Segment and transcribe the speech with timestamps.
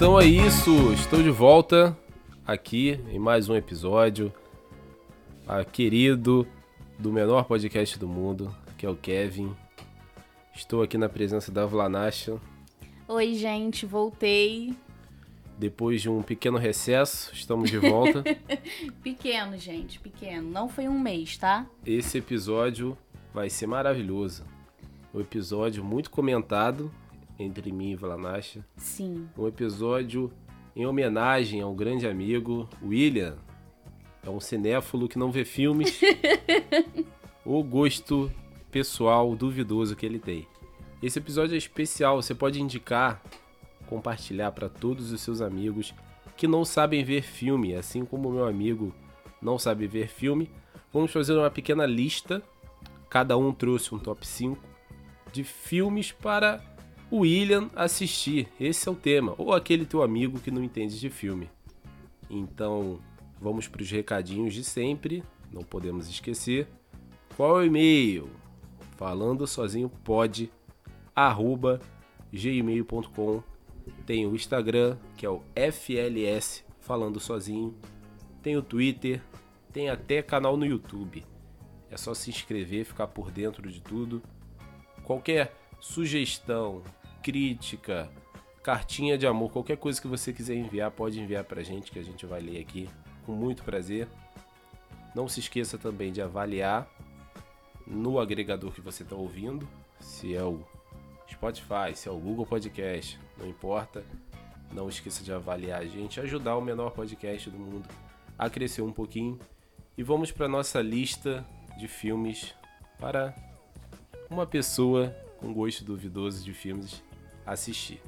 [0.00, 1.94] Então é isso, estou de volta
[2.46, 4.32] aqui em mais um episódio.
[5.46, 6.48] A querido
[6.98, 9.54] do menor podcast do mundo, que é o Kevin.
[10.54, 12.40] Estou aqui na presença da Vlanacha.
[13.06, 14.74] Oi, gente, voltei.
[15.58, 18.24] Depois de um pequeno recesso, estamos de volta.
[19.04, 20.50] pequeno, gente, pequeno.
[20.50, 21.66] Não foi um mês, tá?
[21.84, 22.96] Esse episódio
[23.34, 24.46] vai ser maravilhoso.
[25.12, 26.90] Um episódio muito comentado
[27.42, 28.64] entre mim e Vlanacha.
[28.76, 29.28] Sim.
[29.36, 30.30] Um episódio
[30.76, 33.36] em homenagem ao grande amigo William.
[34.22, 36.00] É um cinéfilo que não vê filmes.
[37.44, 38.30] o gosto
[38.70, 40.46] pessoal duvidoso que ele tem.
[41.02, 43.22] Esse episódio é especial, você pode indicar,
[43.86, 45.94] compartilhar para todos os seus amigos
[46.36, 48.94] que não sabem ver filme, assim como o meu amigo
[49.40, 50.50] não sabe ver filme.
[50.92, 52.42] Vamos fazer uma pequena lista.
[53.08, 54.62] Cada um trouxe um top 5
[55.32, 56.62] de filmes para
[57.12, 58.48] William assistir.
[58.58, 59.34] Esse é o tema.
[59.36, 61.50] Ou aquele teu amigo que não entende de filme.
[62.28, 63.00] Então,
[63.40, 65.22] vamos para os recadinhos de sempre.
[65.52, 66.68] Não podemos esquecer.
[67.36, 68.30] Qual é o e-mail?
[68.96, 70.50] Falando sozinho pode
[71.14, 71.80] arroba
[72.32, 73.42] gmail.com.
[74.06, 77.74] Tem o Instagram, que é o FLS Falando Sozinho.
[78.42, 79.20] Tem o Twitter,
[79.72, 81.24] tem até canal no YouTube.
[81.90, 84.22] É só se inscrever, ficar por dentro de tudo.
[85.02, 86.82] Qualquer sugestão,
[87.22, 88.10] crítica,
[88.62, 92.02] cartinha de amor, qualquer coisa que você quiser enviar, pode enviar pra gente que a
[92.02, 92.88] gente vai ler aqui
[93.24, 94.08] com muito prazer.
[95.14, 96.88] Não se esqueça também de avaliar
[97.86, 99.66] no agregador que você está ouvindo,
[99.98, 100.60] se é o
[101.28, 104.04] Spotify, se é o Google Podcast, não importa.
[104.72, 107.88] Não esqueça de avaliar a gente, ajudar o menor podcast do mundo
[108.38, 109.38] a crescer um pouquinho.
[109.98, 111.44] E vamos para nossa lista
[111.76, 112.54] de filmes
[113.00, 113.34] para
[114.30, 115.08] uma pessoa
[115.38, 117.02] com gosto duvidoso de filmes
[117.52, 118.00] assistir.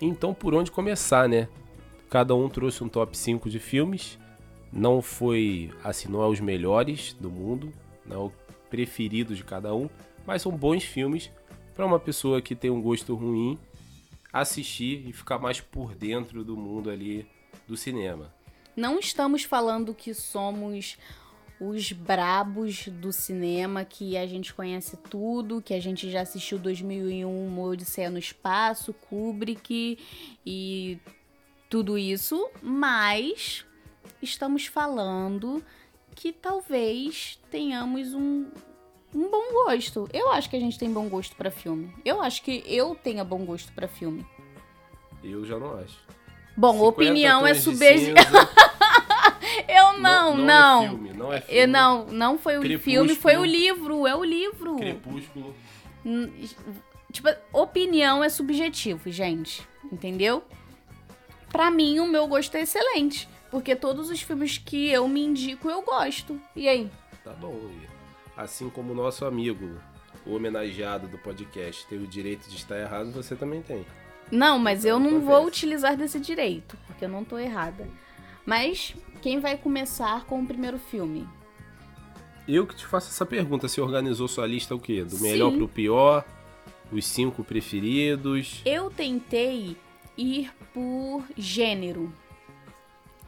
[0.00, 1.48] Então, por onde começar, né?
[2.08, 4.18] Cada um trouxe um top 5 de filmes.
[4.72, 7.72] Não foi, assim, não é os melhores do mundo,
[8.06, 8.32] não é o
[8.68, 9.88] preferido de cada um,
[10.26, 11.30] mas são bons filmes
[11.74, 13.58] para uma pessoa que tem um gosto ruim
[14.32, 17.26] assistir e ficar mais por dentro do mundo ali
[17.66, 18.32] do cinema.
[18.76, 20.98] Não estamos falando que somos
[21.60, 27.46] os brabos do cinema, que a gente conhece tudo, que a gente já assistiu 2001,
[27.46, 29.98] Uma Odisseia no Espaço, Kubrick
[30.46, 30.98] e
[31.68, 33.64] tudo isso, mas
[34.22, 35.62] estamos falando
[36.14, 38.46] que talvez tenhamos um,
[39.14, 40.08] um bom gosto.
[40.12, 41.92] Eu acho que a gente tem bom gosto para filme.
[42.04, 44.26] Eu acho que eu tenha bom gosto para filme.
[45.22, 45.98] Eu já não acho.
[46.56, 48.18] Bom, opinião é subjetiva.
[49.68, 50.36] eu não, não.
[50.36, 51.60] Não, é filme, não é filme.
[51.60, 54.76] Eu, não, não foi o filme, foi o livro, é o livro.
[54.76, 55.54] Crepúsculo.
[57.12, 59.66] Tipo, opinião é subjetivo, gente.
[59.90, 60.42] Entendeu?
[61.50, 63.28] Pra mim, o meu gosto é excelente.
[63.50, 66.40] Porque todos os filmes que eu me indico, eu gosto.
[66.54, 66.90] E aí?
[67.24, 67.58] Tá bom,
[68.36, 69.80] assim como o nosso amigo,
[70.26, 73.86] o homenageado do podcast, tem o direito de estar errado, você também tem.
[74.30, 77.88] Não, mas então, eu não vou utilizar desse direito, porque eu não tô errada.
[78.44, 81.28] Mas quem vai começar com o primeiro filme?
[82.46, 83.68] Eu que te faço essa pergunta.
[83.68, 85.04] Você organizou sua lista o quê?
[85.04, 85.22] Do Sim.
[85.22, 86.24] melhor pro pior?
[86.90, 88.62] Os cinco preferidos?
[88.64, 89.76] Eu tentei
[90.16, 92.12] ir por gênero,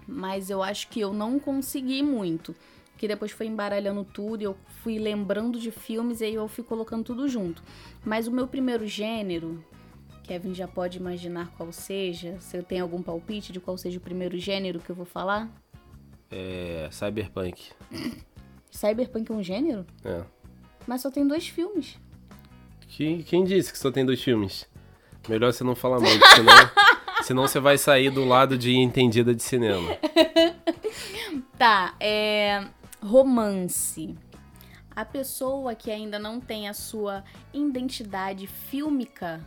[0.08, 2.54] mas eu acho que eu não consegui muito
[3.00, 6.62] que depois foi embaralhando tudo e eu fui lembrando de filmes e aí eu fui
[6.62, 7.62] colocando tudo junto.
[8.04, 9.64] Mas o meu primeiro gênero,
[10.22, 12.36] Kevin já pode imaginar qual seja.
[12.38, 15.50] Você tem algum palpite de qual seja o primeiro gênero que eu vou falar?
[16.30, 16.88] É.
[16.90, 17.70] Cyberpunk.
[18.70, 19.84] Cyberpunk é um gênero?
[20.04, 20.22] É.
[20.86, 21.98] Mas só tem dois filmes.
[22.88, 24.68] Quem, quem disse que só tem dois filmes?
[25.28, 26.70] Melhor você não falar muito, senão,
[27.22, 29.96] senão você vai sair do lado de entendida de cinema.
[31.58, 32.64] tá, é
[33.02, 34.16] romance.
[34.94, 39.40] A pessoa que ainda não tem a sua identidade fílmica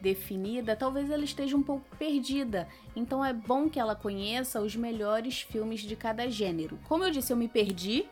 [0.00, 2.68] definida, talvez ela esteja um pouco perdida.
[2.94, 6.78] Então é bom que ela conheça os melhores filmes de cada gênero.
[6.88, 8.06] Como eu disse, eu me perdi.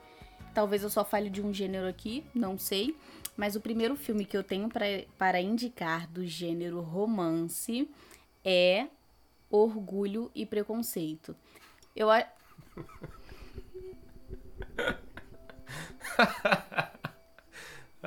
[0.55, 2.97] Talvez eu só fale de um gênero aqui, não sei.
[3.37, 4.87] Mas o primeiro filme que eu tenho pra,
[5.19, 7.89] para indicar do gênero romance
[8.45, 8.87] é
[9.51, 11.37] Orgulho e Preconceito.
[11.95, 12.09] Eu,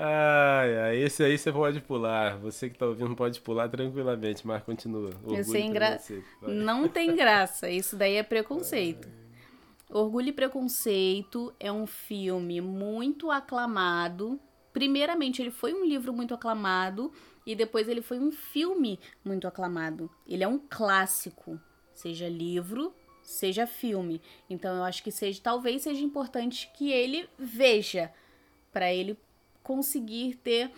[0.01, 2.37] ai, ai, esse aí você pode pular.
[2.37, 5.09] Você que tá ouvindo pode pular tranquilamente, mas continua.
[5.23, 5.99] Orgulho sem gra...
[6.41, 9.07] Não tem graça, isso daí é preconceito.
[9.91, 14.39] Orgulho e Preconceito é um filme muito aclamado.
[14.71, 17.11] Primeiramente, ele foi um livro muito aclamado
[17.43, 20.07] e depois ele foi um filme muito aclamado.
[20.27, 21.59] Ele é um clássico,
[21.91, 22.93] seja livro,
[23.23, 24.21] seja filme.
[24.47, 28.13] Então eu acho que seja, talvez seja importante que ele veja
[28.71, 29.17] para ele
[29.69, 30.71] conseguir ter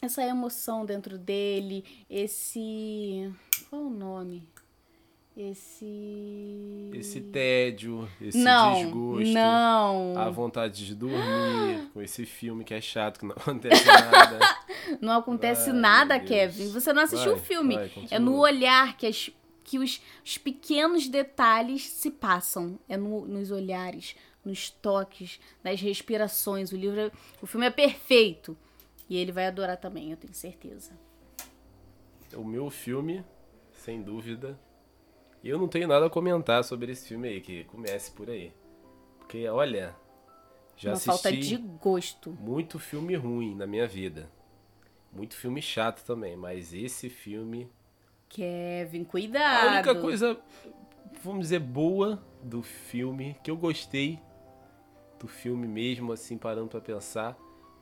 [0.00, 3.28] essa emoção dentro dele, esse
[3.68, 4.48] qual é o nome?
[5.36, 6.90] Esse.
[6.94, 9.32] Esse tédio, esse não, desgosto.
[9.32, 10.14] Não.
[10.16, 14.38] A vontade de dormir com esse filme que é chato, que não acontece nada.
[15.00, 16.28] não acontece Vai, nada, Deus.
[16.28, 16.68] Kevin.
[16.68, 17.74] Você não assistiu o filme.
[17.74, 19.30] vai, é no olhar que, as,
[19.64, 22.78] que os, os pequenos detalhes se passam.
[22.88, 26.72] É no- nos olhares, nos toques, nas respirações.
[26.72, 27.10] O livro, é-
[27.40, 28.56] o filme é perfeito.
[29.08, 30.92] E ele vai adorar também, eu tenho certeza.
[32.34, 33.22] o meu filme,
[33.72, 34.58] sem dúvida.
[35.42, 38.54] E eu não tenho nada a comentar sobre esse filme aí, que comece por aí.
[39.18, 39.94] Porque, olha,
[40.76, 42.30] já Uma assisti falta de gosto.
[42.40, 44.30] muito filme ruim na minha vida.
[45.12, 47.70] Muito filme chato também, mas esse filme.
[48.30, 49.74] Kevin, A cuidado.
[49.74, 50.40] única coisa,
[51.22, 54.18] vamos dizer, boa do filme, que eu gostei
[55.22, 57.38] do filme mesmo, assim, parando pra pensar,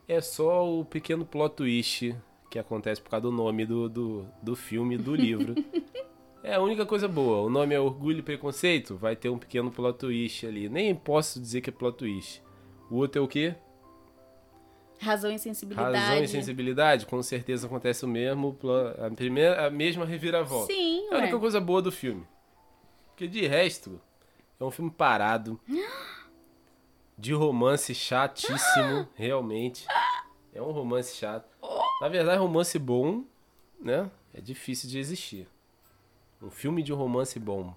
[0.07, 2.15] é só o pequeno plot twist
[2.49, 5.55] que acontece por causa do nome do, do, do filme do livro.
[6.43, 7.45] É a única coisa boa.
[7.45, 10.67] O nome é Orgulho e Preconceito, vai ter um pequeno plot twist ali.
[10.67, 12.41] Nem posso dizer que é plot twist.
[12.89, 13.53] O outro é o quê?
[14.99, 15.95] Razão e sensibilidade.
[15.95, 18.57] Razão e sensibilidade, com certeza acontece o mesmo,
[19.05, 20.73] a, primeira, a mesma reviravolta.
[20.73, 22.25] Sim, É a única coisa boa do filme.
[23.09, 24.01] Porque de resto,
[24.59, 25.59] é um filme parado.
[27.21, 29.85] De romance chatíssimo, realmente.
[30.51, 31.47] É um romance chato.
[32.01, 33.23] Na verdade, romance bom,
[33.79, 34.09] né?
[34.33, 35.47] É difícil de existir.
[36.41, 37.75] Um filme de romance bom.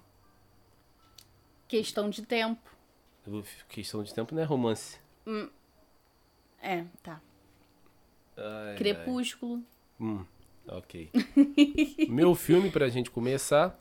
[1.67, 2.75] Questão de tempo.
[3.69, 4.99] Questão de tempo não é romance.
[6.59, 7.21] É, tá.
[8.35, 8.75] Ai, ai.
[8.77, 9.61] Crepúsculo.
[9.99, 10.25] Hum,
[10.67, 11.11] ok.
[12.09, 13.79] Meu filme, pra gente começar,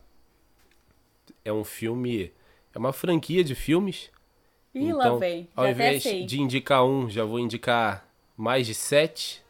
[1.43, 2.35] é um filme.
[2.75, 4.13] É uma franquia de filmes.
[4.75, 5.49] Ih, lá vem.
[5.55, 9.43] Ao invés de indicar um, já vou indicar mais de sete.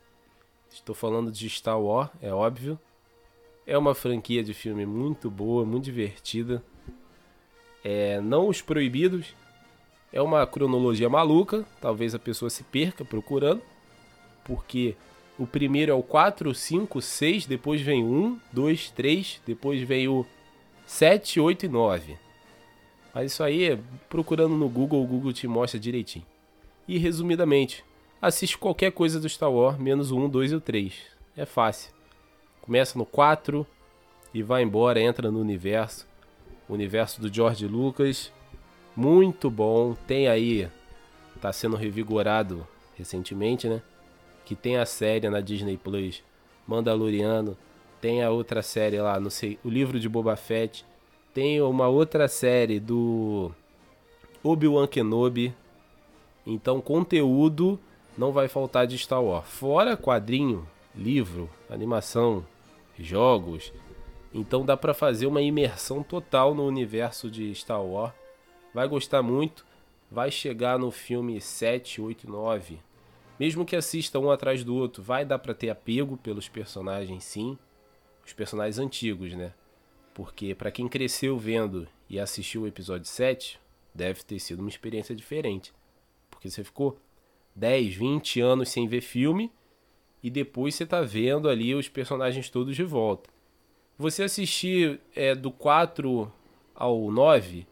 [0.71, 2.79] Estou falando de Star Wars, é óbvio.
[3.67, 6.62] É uma franquia de filme muito boa, muito divertida.
[7.82, 9.35] É, não os proibidos.
[10.12, 11.65] É uma cronologia maluca.
[11.81, 13.62] Talvez a pessoa se perca procurando.
[14.44, 14.94] Porque
[15.38, 17.47] o primeiro é o 4, 5, 6.
[17.47, 19.41] Depois vem o 1, 2, 3.
[19.47, 20.27] Depois vem o
[20.85, 22.24] 7, 8 e 9.
[23.15, 23.79] Mas isso aí,
[24.09, 26.27] procurando no Google, o Google te mostra direitinho.
[26.89, 27.85] E resumidamente,
[28.21, 30.95] assiste qualquer coisa do Star Wars, menos o 1, 2 e o 3.
[31.37, 31.93] É fácil.
[32.61, 33.67] Começa no 4
[34.33, 36.07] e vai embora, entra no universo.
[36.69, 38.33] O universo do George Lucas.
[38.97, 39.95] Muito bom.
[40.07, 40.69] Tem aí.
[41.41, 42.67] Tá sendo revigorado
[42.97, 43.83] recentemente, né?
[44.45, 46.23] Que tem a série na Disney Plus.
[46.67, 47.57] Mandaloriano.
[48.01, 49.59] Tem a outra série lá, não sei.
[49.63, 50.85] O livro de Boba Fett.
[51.35, 53.51] Tem uma outra série do
[54.43, 55.53] Obi-Wan Kenobi.
[56.47, 57.79] Então, conteúdo
[58.17, 59.45] não vai faltar de Star Wars.
[59.49, 60.65] Fora quadrinho,
[60.95, 62.47] livro, animação,
[62.97, 63.73] jogos.
[64.33, 68.13] Então dá pra fazer uma imersão total no universo de Star Wars.
[68.73, 69.67] Vai gostar muito.
[70.11, 72.79] Vai chegar no filme 7, 8, 9.
[73.41, 77.58] Mesmo que assista um atrás do outro, vai dar pra ter apego pelos personagens, sim.
[78.25, 79.53] Os personagens antigos, né?
[80.15, 83.61] Porque pra quem cresceu vendo e assistiu o episódio 7,
[83.94, 85.73] deve ter sido uma experiência diferente.
[86.31, 86.97] Porque você ficou
[87.55, 89.51] 10, 20 anos sem ver filme
[90.23, 93.29] e depois você tá vendo ali os personagens todos de volta.
[93.99, 96.31] Você assistir é, do 4
[96.75, 97.67] ao 9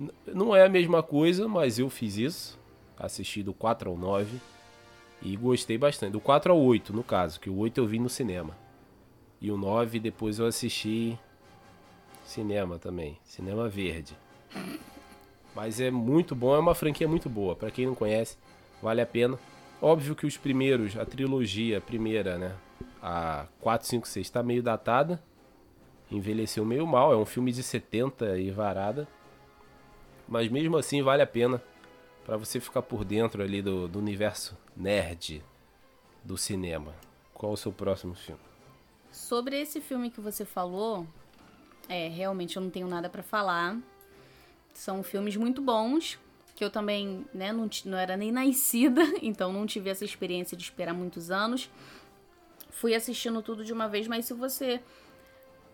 [0.00, 2.58] n- não é a mesma coisa, mas eu fiz isso.
[2.98, 4.38] Assisti do 4 ao 9
[5.22, 6.12] e gostei bastante.
[6.12, 8.56] Do 4 ao 8, no caso, que o 8 eu vi no cinema.
[9.40, 11.18] E o 9 depois eu assisti
[12.26, 14.16] cinema também, cinema verde.
[15.54, 17.56] Mas é muito bom, é uma franquia muito boa.
[17.56, 18.36] Pra quem não conhece,
[18.82, 19.38] vale a pena.
[19.80, 22.54] Óbvio que os primeiros, a trilogia, a primeira, né?
[23.02, 25.22] A 4, 5, 6 tá meio datada.
[26.10, 29.08] Envelheceu meio mal, é um filme de 70 e varada.
[30.28, 31.62] Mas mesmo assim vale a pena
[32.24, 35.42] pra você ficar por dentro ali do, do universo nerd
[36.24, 36.92] do cinema.
[37.32, 38.40] Qual o seu próximo filme?
[39.10, 41.06] Sobre esse filme que você falou,
[41.88, 43.78] é, realmente eu não tenho nada pra falar.
[44.74, 46.18] São filmes muito bons,
[46.54, 50.64] que eu também, né, não, não era nem nascida, então não tive essa experiência de
[50.64, 51.70] esperar muitos anos.
[52.70, 54.80] Fui assistindo tudo de uma vez, mas se você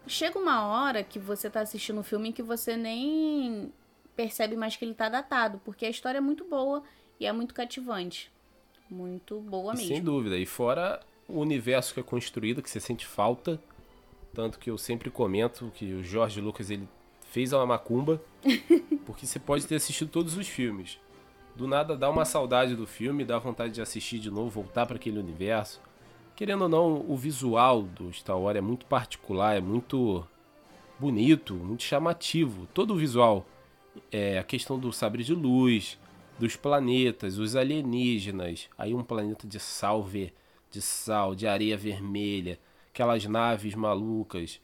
[0.07, 3.73] chega uma hora que você tá assistindo um filme que você nem
[4.14, 6.83] percebe mais que ele tá datado, porque a história é muito boa
[7.19, 8.31] e é muito cativante.
[8.90, 9.88] Muito boa mesmo.
[9.88, 10.37] Sem dúvida.
[10.37, 13.61] E fora o universo que é construído, que você sente falta.
[14.34, 16.88] Tanto que eu sempre comento que o Jorge Lucas ele
[17.30, 18.22] fez uma macumba,
[19.04, 20.98] porque você pode ter assistido todos os filmes.
[21.54, 24.96] Do nada dá uma saudade do filme, dá vontade de assistir de novo, voltar para
[24.96, 25.80] aquele universo.
[26.34, 30.26] Querendo ou não, o visual do Star Wars é muito particular, é muito
[30.98, 32.66] bonito, muito chamativo.
[32.72, 33.46] Todo o visual,
[34.10, 35.98] é a questão do sabre de luz,
[36.38, 40.32] dos planetas, os alienígenas, aí um planeta de sal, ver,
[40.70, 42.58] de sal, de areia vermelha,
[42.92, 44.61] aquelas naves malucas.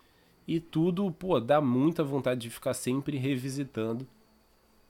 [0.47, 4.07] E tudo, pô, dá muita vontade de ficar sempre revisitando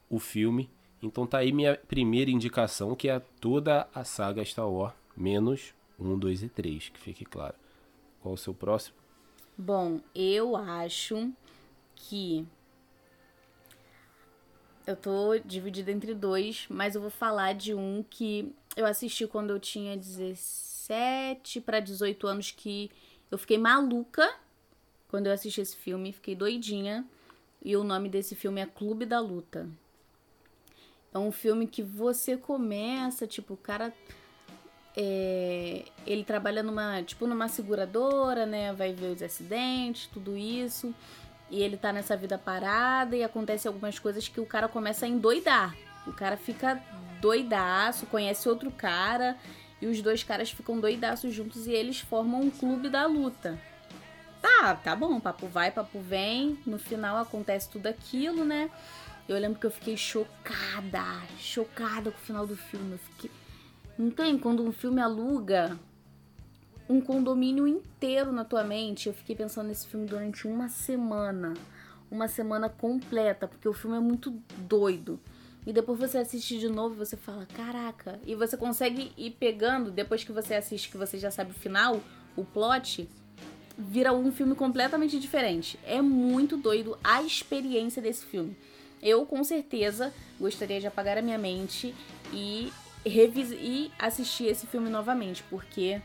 [0.09, 0.69] o filme.
[1.01, 6.19] Então tá aí minha primeira indicação, que é toda a saga Star Wars, menos 1,
[6.19, 7.55] 2 e 3, que fique claro.
[8.21, 8.97] Qual o seu próximo?
[9.57, 11.31] Bom, eu acho
[11.95, 12.45] que
[14.85, 19.51] eu tô dividida entre dois, mas eu vou falar de um que eu assisti quando
[19.51, 22.89] eu tinha 17 para 18 anos que
[23.31, 24.29] eu fiquei maluca
[25.09, 27.05] quando eu assisti esse filme, fiquei doidinha.
[27.63, 29.67] E o nome desse filme é Clube da Luta.
[31.13, 33.93] É um filme que você começa, tipo, o cara.
[34.95, 38.71] É, ele trabalha numa, tipo, numa seguradora, né?
[38.73, 40.93] Vai ver os acidentes, tudo isso.
[41.49, 45.09] E ele tá nessa vida parada e acontece algumas coisas que o cara começa a
[45.09, 45.75] endoidar.
[46.05, 46.81] O cara fica
[47.19, 49.35] doidaço, conhece outro cara
[49.81, 53.59] e os dois caras ficam doidaços juntos e eles formam um clube da luta.
[54.41, 56.57] Tá, tá bom, papo vai, papo vem.
[56.65, 58.69] No final acontece tudo aquilo, né?
[59.27, 61.03] Eu lembro que eu fiquei chocada,
[61.37, 62.93] chocada com o final do filme.
[62.93, 63.31] Eu fiquei...
[63.97, 64.37] Não tem?
[64.37, 65.77] Quando um filme aluga
[66.89, 69.07] um condomínio inteiro na tua mente.
[69.07, 71.53] Eu fiquei pensando nesse filme durante uma semana.
[72.09, 75.19] Uma semana completa, porque o filme é muito doido.
[75.69, 78.19] E depois você assiste de novo e você fala, caraca.
[78.25, 82.01] E você consegue ir pegando, depois que você assiste, que você já sabe o final,
[82.35, 83.07] o plot,
[83.77, 85.77] vira um filme completamente diferente.
[85.85, 88.57] É muito doido a experiência desse filme.
[88.99, 91.93] Eu, com certeza, gostaria de apagar a minha mente
[92.33, 92.73] e,
[93.05, 96.01] e assistir esse filme novamente, porque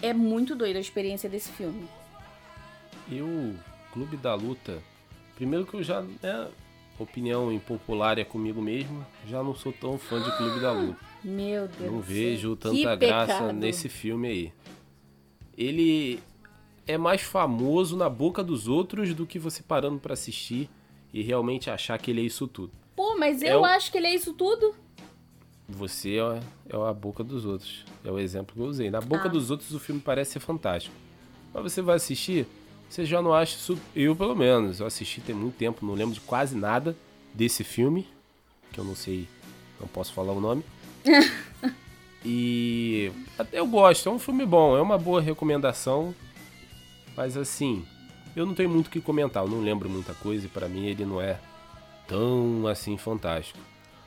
[0.00, 1.88] é muito doida a experiência desse filme.
[3.10, 3.56] Eu,
[3.92, 4.80] Clube da Luta,
[5.34, 6.48] primeiro que eu já, né,
[7.04, 10.98] opinião impopular é comigo mesmo, já não sou tão fã de Clube da Luta.
[11.22, 11.92] Meu Deus.
[11.92, 14.52] Não vejo tanta graça nesse filme aí.
[15.56, 16.20] Ele
[16.86, 20.68] é mais famoso na boca dos outros do que você parando para assistir
[21.12, 22.72] e realmente achar que ele é isso tudo.
[22.96, 23.64] Pô, mas é eu o...
[23.64, 24.74] acho que ele é isso tudo.
[25.68, 27.84] Você é, é a boca dos outros.
[28.04, 28.90] É o exemplo que eu usei.
[28.90, 29.28] Na boca ah.
[29.28, 30.94] dos outros o filme parece ser fantástico.
[31.52, 32.46] Mas você vai assistir,
[32.90, 33.78] você já não acha isso.
[33.94, 34.80] Eu, pelo menos.
[34.80, 36.96] Eu assisti tem muito tempo, não lembro de quase nada
[37.32, 38.06] desse filme.
[38.72, 39.28] Que eu não sei,
[39.80, 40.64] não posso falar o nome.
[42.24, 46.14] e até eu gosto, é um filme bom, é uma boa recomendação.
[47.16, 47.84] Mas assim,
[48.34, 50.86] eu não tenho muito o que comentar, eu não lembro muita coisa e para mim
[50.86, 51.38] ele não é
[52.08, 53.58] tão assim fantástico.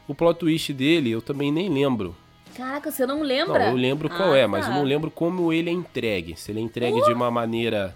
[0.07, 2.15] O plot twist dele eu também nem lembro.
[2.55, 3.59] Caraca, você não lembra?
[3.59, 4.87] Não, eu lembro qual ah, é, mas eu não tá.
[4.87, 6.35] lembro como ele é entregue.
[6.37, 7.05] Se ele é entregue uh!
[7.05, 7.95] de uma maneira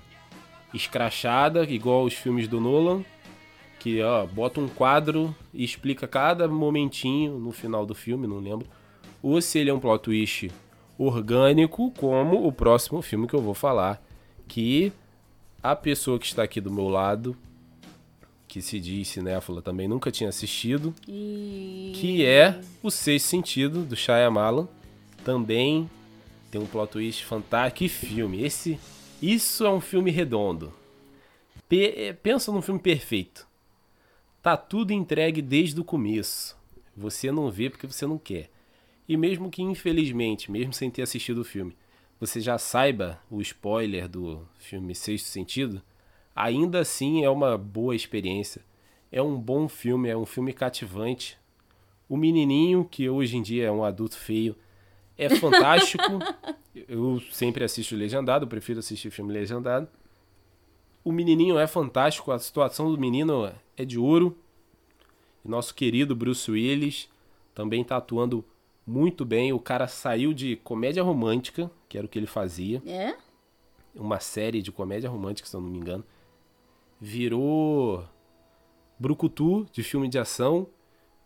[0.77, 3.03] escrachada, igual os filmes do Nolan,
[3.79, 8.67] que ó, bota um quadro e explica cada momentinho no final do filme, não lembro.
[9.21, 10.51] Ou se ele é um plot twist
[10.97, 14.01] orgânico, como o próximo filme que eu vou falar,
[14.47, 14.91] que
[15.61, 17.35] a pessoa que está aqui do meu lado
[18.47, 21.91] que se diz cinéfila também nunca tinha assistido, e...
[21.95, 24.67] que é O Sexto Sentido, do Shyamalan.
[25.23, 25.89] Também
[26.49, 27.79] tem um plot twist fantástico.
[27.79, 28.41] Que filme!
[28.43, 28.79] Esse,
[29.21, 30.73] isso é um filme redondo.
[31.67, 33.47] Pe pensa num filme perfeito.
[34.43, 36.55] Tá tudo entregue desde o começo.
[36.95, 38.49] Você não vê porque você não quer.
[39.07, 41.75] E mesmo que, infelizmente, mesmo sem ter assistido o filme,
[42.19, 45.81] você já saiba o spoiler do filme Sexto Sentido,
[46.35, 48.61] ainda assim é uma boa experiência.
[49.11, 51.37] É um bom filme, é um filme cativante.
[52.09, 54.55] O menininho, que hoje em dia é um adulto feio,
[55.17, 56.03] é fantástico.
[56.87, 59.87] eu sempre assisto legendado, prefiro assistir filme legendado.
[61.03, 64.37] O menininho é fantástico, a situação do menino é de ouro.
[65.43, 67.09] Nosso querido Bruce Willis
[67.55, 68.43] também está atuando
[68.85, 69.53] muito bem.
[69.53, 72.81] O cara saiu de comédia romântica, que era o que ele fazia.
[72.85, 73.15] É?
[73.95, 76.03] Uma série de comédia romântica, se eu não me engano
[76.99, 78.03] virou
[78.99, 80.67] brucutu de filme de ação,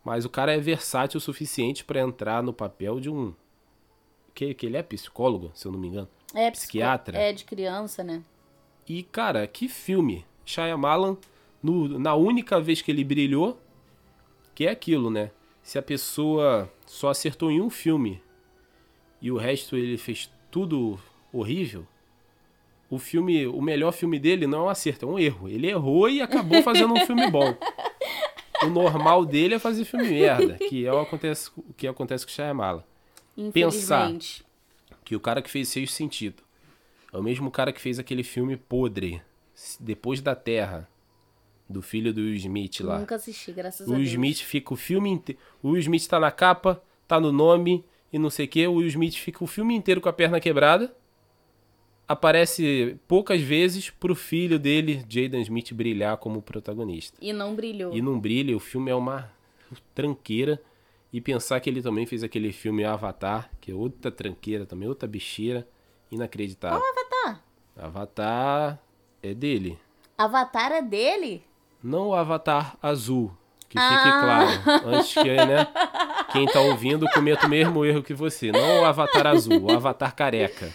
[0.04, 3.34] mas o cara é versátil o suficiente para entrar no papel de um
[4.34, 6.08] que, que ele é psicólogo, se eu não me engano.
[6.34, 7.18] É psiquiatra.
[7.18, 8.22] É de criança, né?
[8.88, 10.24] E cara, que filme.
[10.44, 11.16] Shyamalan
[11.62, 13.60] no, na única vez que ele brilhou,
[14.54, 15.30] que é aquilo, né?
[15.62, 18.20] Se a pessoa só acertou em um filme
[19.20, 20.98] e o resto ele fez tudo
[21.32, 21.86] horrível,
[22.90, 25.48] o filme, o melhor filme dele não é um acerto, é um erro.
[25.48, 27.56] Ele errou e acabou fazendo um filme bom.
[28.64, 32.34] O normal dele é fazer filme merda, que é o, acontece, que acontece com o
[32.34, 32.84] Shyamala.
[33.52, 34.12] Pensar
[35.04, 36.42] que o cara que fez Sexto Sentido
[37.12, 39.20] é o mesmo cara que fez aquele filme podre,
[39.78, 40.88] Depois da Terra,
[41.68, 42.98] do filho do Will Smith lá.
[42.98, 44.12] Nunca assisti, graças O a Will Deus.
[44.12, 45.40] Smith fica o filme inteiro.
[45.62, 48.66] O Will Smith tá na capa, tá no nome e não sei o que.
[48.66, 50.94] O Will Smith fica o filme inteiro com a perna quebrada.
[52.06, 57.16] Aparece poucas vezes pro filho dele, Jaden Smith, brilhar como protagonista.
[57.22, 57.94] E não brilhou.
[57.94, 59.32] E não brilha, o filme é uma
[59.94, 60.60] tranqueira.
[61.12, 65.06] E pensar que ele também fez aquele filme Avatar, que é outra tranqueira também, outra
[65.08, 65.68] bicheira,
[66.10, 66.80] inacreditável.
[66.80, 67.42] Qual Avatar?
[67.76, 68.78] Avatar
[69.22, 69.78] é dele.
[70.16, 71.44] Avatar é dele?
[71.82, 73.30] Não o Avatar azul,
[73.68, 74.22] que fique Ah.
[74.64, 74.96] claro.
[74.96, 75.66] Antes que, né,
[76.32, 78.50] quem tá ouvindo cometa o mesmo erro que você.
[78.52, 80.72] Não o Avatar azul, o Avatar careca.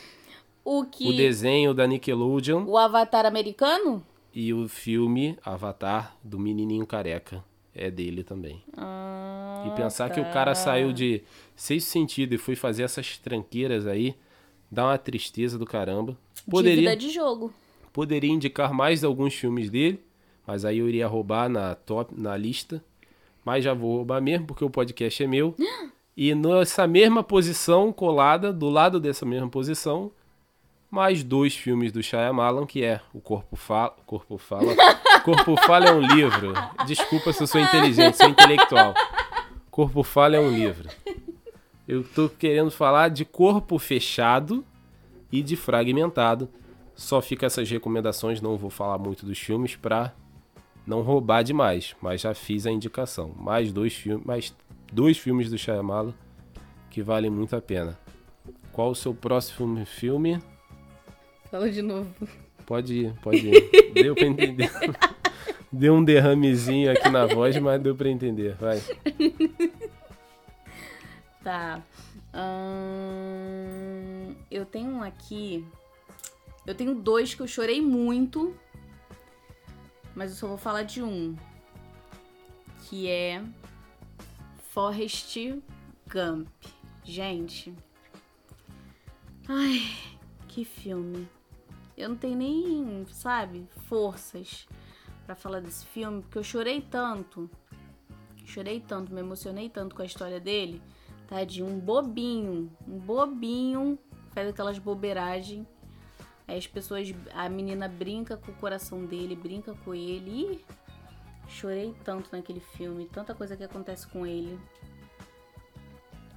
[0.64, 1.08] O que.
[1.10, 4.04] O desenho da Nickelodeon O Avatar americano?
[4.34, 7.44] e o filme Avatar do menininho careca
[7.78, 8.62] é dele também.
[8.76, 10.32] Ah, E pensar que o tá.
[10.32, 11.22] cara saiu de
[11.56, 14.16] seis sentido e foi fazer essas tranqueiras aí,
[14.72, 16.18] dá uma tristeza do caramba.
[16.50, 17.54] Poderia, Dívida de jogo.
[17.94, 20.00] poderia indicar mais alguns filmes dele,
[20.46, 22.84] mas aí eu iria roubar na top, na lista.
[23.46, 25.56] Mas já vou roubar mesmo, porque o podcast é meu.
[26.20, 30.12] E nessa mesma posição, colada, do lado dessa mesma posição,
[30.90, 33.96] mais dois filmes do Shyamalan, que é O Corpo Fala...
[34.06, 34.74] Corpo Fala...
[35.24, 36.54] Corpo Fala é um livro.
[36.86, 38.94] Desculpa se eu sou inteligente, sou intelectual.
[39.70, 40.90] Corpo Fala é um livro.
[41.88, 44.66] Eu tô querendo falar de corpo fechado
[45.32, 46.50] e de fragmentado.
[46.96, 50.14] Só fica essas recomendações, não vou falar muito dos filmes pra
[50.86, 53.34] não roubar demais, mas já fiz a indicação.
[53.38, 54.56] Mais dois filmes, mais
[54.92, 56.14] dois filmes do Shyamalan
[56.90, 58.00] que valem muito a pena.
[58.72, 60.42] Qual o seu próximo filme?
[61.50, 62.14] Fala de novo.
[62.66, 63.94] Pode ir, pode ir.
[63.94, 64.70] Deu pra entender.
[65.72, 68.56] Deu um derramezinho aqui na voz, mas deu pra entender.
[68.56, 68.82] Vai.
[71.44, 71.82] Tá.
[72.34, 75.66] Ahn, eu tenho um aqui.
[76.66, 78.56] Eu tenho dois que eu chorei muito.
[80.16, 81.36] Mas eu só vou falar de um.
[82.84, 83.42] Que é.
[84.72, 85.38] Forrest
[86.10, 86.48] Gump.
[87.04, 87.74] Gente.
[89.48, 89.82] Ai,
[90.48, 91.28] que filme.
[91.98, 94.68] Eu não tenho nem, sabe, forças
[95.26, 97.50] pra falar desse filme, porque eu chorei tanto.
[98.46, 100.82] Chorei tanto, me emocionei tanto com a história dele.
[101.28, 102.72] Tadinho, um bobinho.
[102.88, 104.00] Um bobinho.
[104.32, 105.66] Faz aquelas bobeiragens.
[106.48, 107.14] Aí as pessoas.
[107.34, 110.54] A menina brinca com o coração dele, brinca com ele.
[110.54, 110.66] Ih,
[111.50, 113.10] chorei tanto naquele filme.
[113.12, 114.58] Tanta coisa que acontece com ele.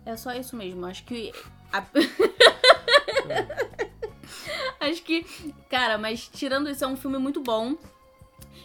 [0.05, 0.85] É só isso mesmo.
[0.87, 1.31] Acho que.
[1.73, 1.87] a-
[4.91, 5.25] Acho que.
[5.69, 7.77] Cara, mas tirando isso, é um filme muito bom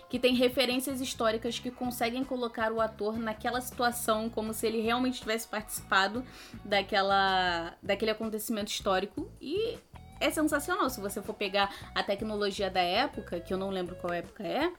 [0.10, 5.20] que tem referências históricas que conseguem colocar o ator naquela situação como se ele realmente
[5.20, 6.24] tivesse participado
[6.64, 9.78] daquela daquele acontecimento histórico e
[10.20, 14.14] é sensacional se você for pegar a tecnologia da época, que eu não lembro qual
[14.14, 14.72] época é,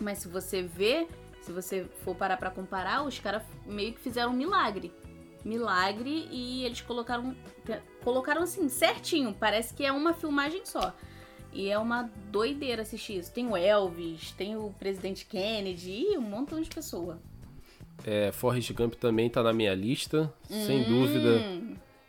[0.00, 1.08] mas se você ver,
[1.42, 4.92] se você for parar pra comparar, os caras meio que fizeram um milagre.
[5.44, 7.34] Milagre e eles colocaram
[8.02, 10.94] colocaram assim certinho, parece que é uma filmagem só.
[11.52, 13.32] E é uma doideira assistir isso.
[13.32, 17.18] Tem o Elvis, tem o presidente Kennedy e um montão de pessoa.
[18.04, 21.42] É, Forrest Gump também tá na minha lista, sem Hum, dúvida.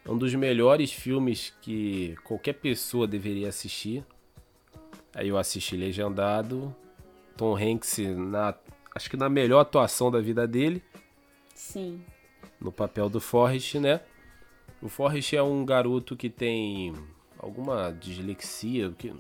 [0.05, 4.03] É um dos melhores filmes que qualquer pessoa deveria assistir.
[5.15, 6.75] Aí eu assisti legendado.
[7.37, 8.53] Tom Hanks na
[8.93, 10.83] acho que na melhor atuação da vida dele,
[11.55, 12.01] Sim.
[12.59, 14.01] No papel do Forrest, né?
[14.81, 16.93] O Forrest é um garoto que tem
[17.37, 19.13] alguma dislexia, que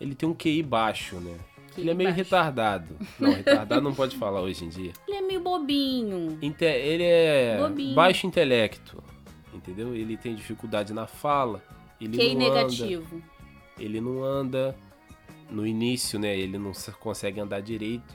[0.00, 1.36] ele tem um QI baixo, né?
[1.78, 2.22] Ele é meio baixo.
[2.24, 2.96] retardado.
[3.18, 4.92] Não, retardado não pode falar hoje em dia.
[5.06, 6.38] Ele é meio bobinho.
[6.42, 7.94] Inte- ele é Bobinho.
[7.94, 9.02] baixo intelecto,
[9.54, 9.94] entendeu?
[9.94, 11.62] Ele tem dificuldade na fala.
[12.00, 13.22] Ele QI não anda, negativo.
[13.78, 14.76] ele não anda
[15.50, 16.36] no início, né?
[16.36, 18.14] Ele não se- consegue andar direito.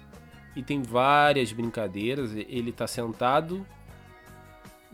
[0.56, 2.34] E tem várias brincadeiras.
[2.36, 3.66] Ele tá sentado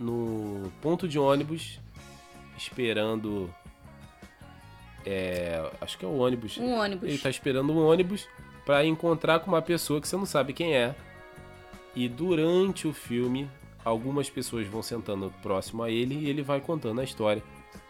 [0.02, 1.80] no ponto de ônibus
[2.58, 3.54] esperando
[5.06, 6.58] é, acho que é o ônibus.
[6.58, 7.10] Um ônibus.
[7.10, 8.28] Ele tá esperando um ônibus
[8.66, 10.96] pra encontrar com uma pessoa que você não sabe quem é.
[11.96, 13.50] E durante o filme,
[13.84, 17.44] algumas pessoas vão sentando próximo a ele e ele vai contando a história.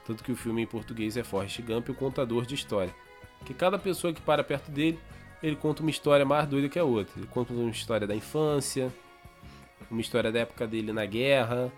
[0.06, 2.93] Tanto que o filme em português é Forrest Gump, o contador de história.
[3.45, 5.00] Que cada pessoa que para perto dele,
[5.43, 7.13] ele conta uma história mais doida que a outra.
[7.17, 8.91] Ele conta uma história da infância,
[9.89, 11.71] uma história da época dele na guerra,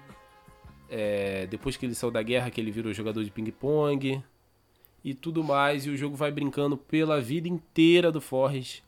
[0.96, 4.24] é, depois que ele saiu da guerra, que ele virou jogador de ping-pong,
[5.04, 8.84] e tudo mais, e o jogo vai brincando pela vida inteira do Forrest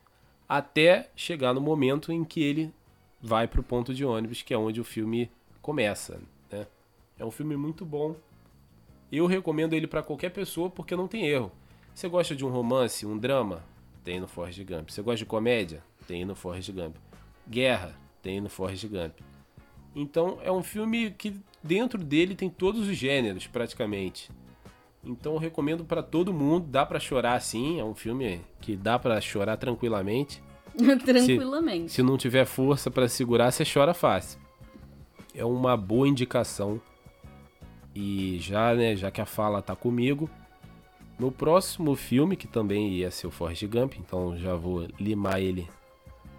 [0.48, 2.72] até chegar no momento em que ele
[3.20, 5.32] vai pro ponto de ônibus, que é onde o filme
[5.64, 6.68] começa, né?
[7.18, 8.16] É um filme muito bom.
[9.12, 11.52] Eu recomendo ele para qualquer pessoa porque não tem erro.
[11.94, 13.64] Você gosta de um romance, um drama?
[14.04, 14.92] Tem no Forrest Gump.
[14.92, 15.84] Você gosta de comédia?
[16.08, 16.96] Tem no Forrest Gump.
[17.50, 17.96] Guerra?
[18.22, 19.18] Tem no Forrest Gump.
[19.96, 24.30] Então é um filme que dentro dele tem todos os gêneros praticamente.
[25.04, 28.98] Então eu recomendo para todo mundo, dá para chorar sim, é um filme que dá
[28.98, 30.42] para chorar tranquilamente.
[31.04, 31.90] tranquilamente.
[31.90, 34.40] Se, se não tiver força para segurar, você chora fácil.
[35.34, 36.82] É uma boa indicação.
[37.94, 40.30] E já, né, já que a fala tá comigo,
[41.18, 45.68] no próximo filme, que também ia ser o Forrest Gump, então já vou limar ele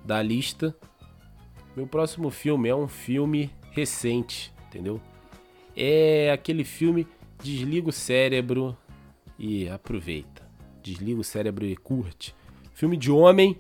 [0.04, 0.76] da lista.
[1.74, 5.00] Meu próximo filme é um filme recente, entendeu?
[5.76, 7.06] É aquele filme
[7.42, 8.76] desliga o cérebro
[9.38, 10.42] e aproveita.
[10.82, 12.34] Desliga o cérebro e curte.
[12.72, 13.58] Filme de homem,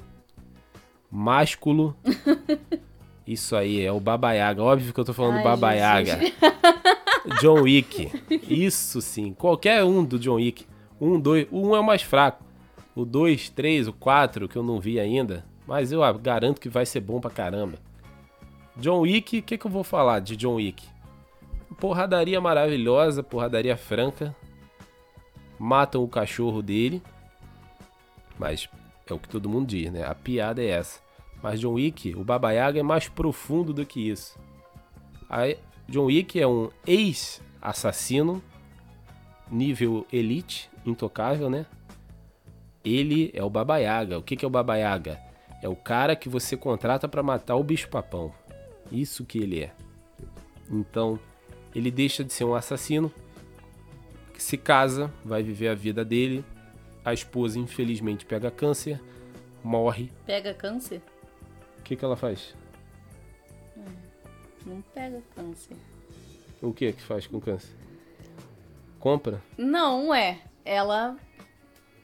[1.10, 1.96] másculo.
[3.26, 4.62] Isso aí, é o Baba Yaga.
[4.62, 6.20] Óbvio que eu tô falando Ai, Baba Yaga.
[7.40, 8.10] John Wick.
[8.48, 9.32] Isso sim.
[9.32, 10.64] Qualquer um do John Wick.
[11.00, 11.46] Um, dois.
[11.50, 12.44] O um é o mais fraco.
[12.94, 15.44] O dois, três, o quatro, que eu não vi ainda.
[15.66, 17.78] Mas eu garanto que vai ser bom pra caramba.
[18.76, 20.86] John Wick, o que, que eu vou falar de John Wick?
[21.78, 24.34] Porradaria maravilhosa, porradaria franca.
[25.58, 27.02] Matam o cachorro dele.
[28.38, 28.68] Mas
[29.06, 30.04] é o que todo mundo diz, né?
[30.04, 31.00] A piada é essa.
[31.42, 34.38] Mas John Wick, o Baba Yaga é mais profundo do que isso.
[35.28, 35.58] Aí,
[35.88, 38.42] John Wick é um ex-assassino,
[39.50, 41.66] nível elite, intocável, né?
[42.84, 44.18] Ele é o Baba Yaga.
[44.18, 45.20] O que, que é o Baba Yaga?
[45.62, 48.32] É o cara que você contrata para matar o bicho-papão.
[48.90, 49.72] Isso que ele é.
[50.70, 51.18] Então,
[51.76, 53.12] ele deixa de ser um assassino,
[54.38, 56.42] se casa, vai viver a vida dele.
[57.04, 58.98] A esposa, infelizmente, pega câncer,
[59.62, 60.10] morre.
[60.24, 61.02] Pega câncer?
[61.78, 62.54] O que, que ela faz?
[63.76, 63.84] Hum,
[64.64, 65.76] não pega câncer.
[66.62, 67.76] O que que faz com câncer?
[68.98, 69.42] Compra?
[69.58, 70.40] Não, é.
[70.64, 71.16] Ela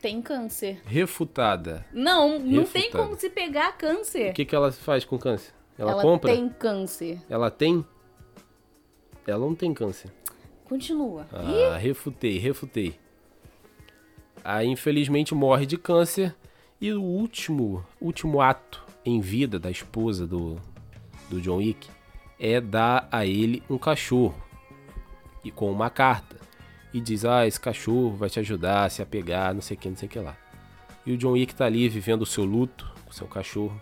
[0.03, 0.83] tem câncer.
[0.85, 1.87] Refutada.
[1.93, 4.33] Não, não tem como se pegar câncer.
[4.33, 5.55] O que, que ela faz com câncer?
[5.79, 6.31] Ela, ela compra?
[6.31, 7.19] tem câncer.
[7.31, 7.85] Ela tem?
[9.27, 10.11] Ela não tem câncer.
[10.65, 11.27] Continua.
[11.33, 12.99] Ah, refutei, refutei.
[14.45, 16.35] Aí, infelizmente, morre de câncer.
[16.81, 20.57] E o último, último ato em vida da esposa do,
[21.31, 21.89] do John Wick
[22.41, 24.35] é dar a ele um cachorro.
[25.45, 26.37] E com uma carta.
[26.93, 29.89] E diz, ah, esse cachorro vai te ajudar a se apegar, não sei o que,
[29.89, 30.37] não sei o que lá.
[31.07, 33.81] E o John Wick tá ali vivendo o seu luto com o seu cachorro.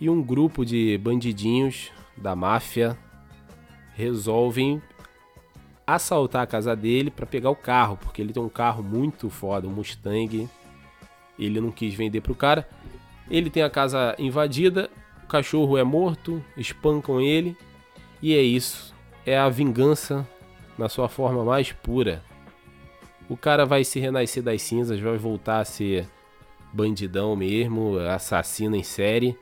[0.00, 2.96] E um grupo de bandidinhos da máfia
[4.00, 4.82] resolvem
[5.86, 9.66] assaltar a casa dele para pegar o carro, porque ele tem um carro muito foda,
[9.66, 10.48] um Mustang.
[11.38, 12.68] Ele não quis vender pro cara.
[13.30, 14.90] Ele tem a casa invadida,
[15.24, 17.56] o cachorro é morto, espancam ele
[18.20, 18.94] e é isso.
[19.24, 20.26] É a vingança
[20.76, 22.22] na sua forma mais pura.
[23.28, 26.08] O cara vai se renascer das cinzas, vai voltar a ser
[26.72, 29.36] bandidão mesmo, assassino em série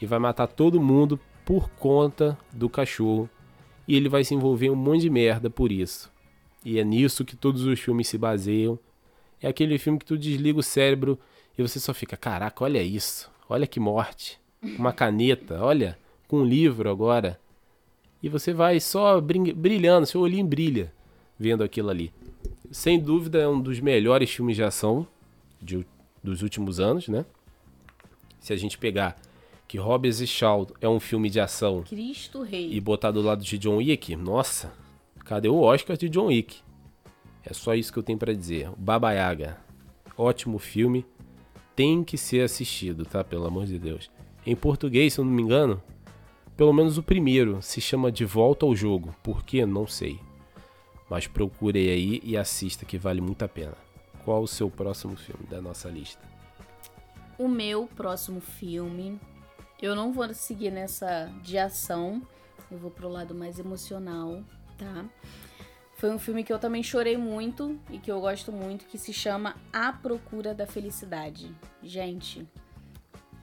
[0.00, 3.28] e vai matar todo mundo por conta do cachorro.
[3.86, 6.10] E ele vai se envolver em um monte de merda por isso.
[6.64, 8.78] E é nisso que todos os filmes se baseiam.
[9.40, 11.18] É aquele filme que tu desliga o cérebro
[11.58, 13.30] e você só fica, caraca, olha isso.
[13.48, 14.40] Olha que morte.
[14.62, 17.38] Uma caneta, olha, com um livro agora.
[18.22, 20.92] E você vai só brilhando, seu olhinho brilha
[21.38, 22.12] vendo aquilo ali.
[22.70, 25.06] Sem dúvida é um dos melhores filmes de ação
[25.60, 25.86] de,
[26.22, 27.24] dos últimos anos, né?
[28.40, 29.20] Se a gente pegar
[29.66, 33.42] que Hobbes e Shaw é um filme de ação Cristo Rei e botar do lado
[33.42, 34.72] de John Wick, nossa,
[35.24, 36.60] cadê o Oscar de John Wick?
[37.44, 38.70] É só isso que eu tenho para dizer.
[38.76, 39.58] Baba Yaga,
[40.16, 41.04] ótimo filme,
[41.76, 43.22] tem que ser assistido, tá?
[43.22, 44.10] Pelo amor de Deus.
[44.46, 45.82] Em português, se eu não me engano,
[46.56, 49.14] pelo menos o primeiro se chama De Volta ao Jogo.
[49.22, 49.66] Por quê?
[49.66, 50.20] Não sei.
[51.10, 53.74] Mas procure aí e assista que vale muito a pena.
[54.24, 56.22] Qual o seu próximo filme da nossa lista?
[57.36, 59.18] O meu próximo filme
[59.84, 62.22] eu não vou seguir nessa de ação,
[62.70, 64.42] eu vou pro lado mais emocional,
[64.78, 65.04] tá?
[65.98, 69.12] Foi um filme que eu também chorei muito e que eu gosto muito, que se
[69.12, 71.54] chama A Procura da Felicidade.
[71.82, 72.48] Gente,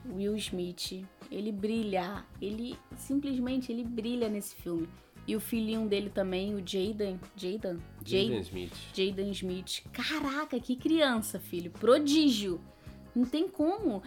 [0.04, 4.88] Will Smith, ele brilha, ele simplesmente ele brilha nesse filme.
[5.28, 8.74] E o filhinho dele também, o Jaden, Jaden, Jaden Smith.
[8.92, 9.84] Jaden Smith.
[9.92, 12.60] Caraca, que criança, filho, prodígio.
[13.14, 14.02] Não tem como.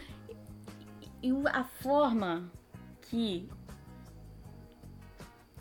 [1.25, 2.51] E a forma
[3.01, 3.49] que.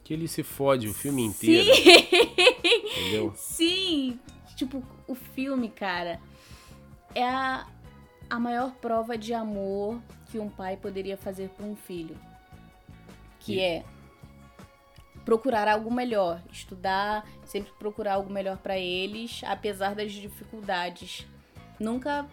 [0.02, 1.74] Que ele se fode o filme inteiro.
[1.74, 3.00] Sim!
[3.00, 3.32] Entendeu?
[3.36, 4.20] Sim!
[4.54, 6.20] tipo, o filme, cara,
[7.14, 7.66] é a,
[8.28, 9.98] a maior prova de amor
[10.30, 12.14] que um pai poderia fazer para um filho.
[13.40, 13.60] Que e...
[13.60, 13.84] é
[15.24, 21.26] procurar algo melhor, estudar, sempre procurar algo melhor para eles, apesar das dificuldades.
[21.80, 22.28] Nunca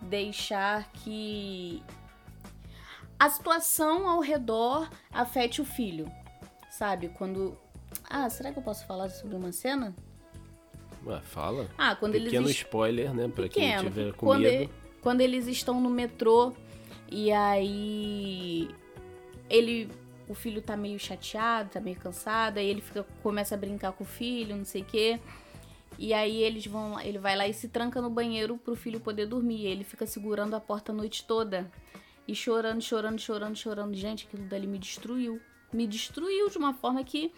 [0.00, 1.82] deixar que
[3.20, 6.10] a situação ao redor afete o filho.
[6.70, 7.08] Sabe?
[7.10, 7.54] Quando.
[8.08, 9.94] Ah, será que eu posso falar sobre uma cena?
[11.04, 11.68] Ué, fala.
[11.76, 12.56] Ah, quando Pequeno eles.
[12.56, 13.28] spoiler, né?
[13.28, 13.82] Pra Pequeno.
[13.82, 14.70] quem tiver com quando, medo.
[15.02, 16.54] quando eles estão no metrô
[17.10, 18.70] e aí.
[19.50, 19.90] Ele.
[20.26, 24.04] O filho tá meio chateado, tá meio cansado, aí ele fica, começa a brincar com
[24.04, 25.20] o filho, não sei o quê.
[25.98, 29.26] E aí eles vão, ele vai lá e se tranca no banheiro pro filho poder
[29.26, 29.66] dormir.
[29.66, 31.70] Ele fica segurando a porta a noite toda
[32.30, 33.94] e chorando, chorando, chorando, chorando.
[33.94, 35.40] Gente, aquilo dali me destruiu.
[35.72, 37.32] Me destruiu de uma forma que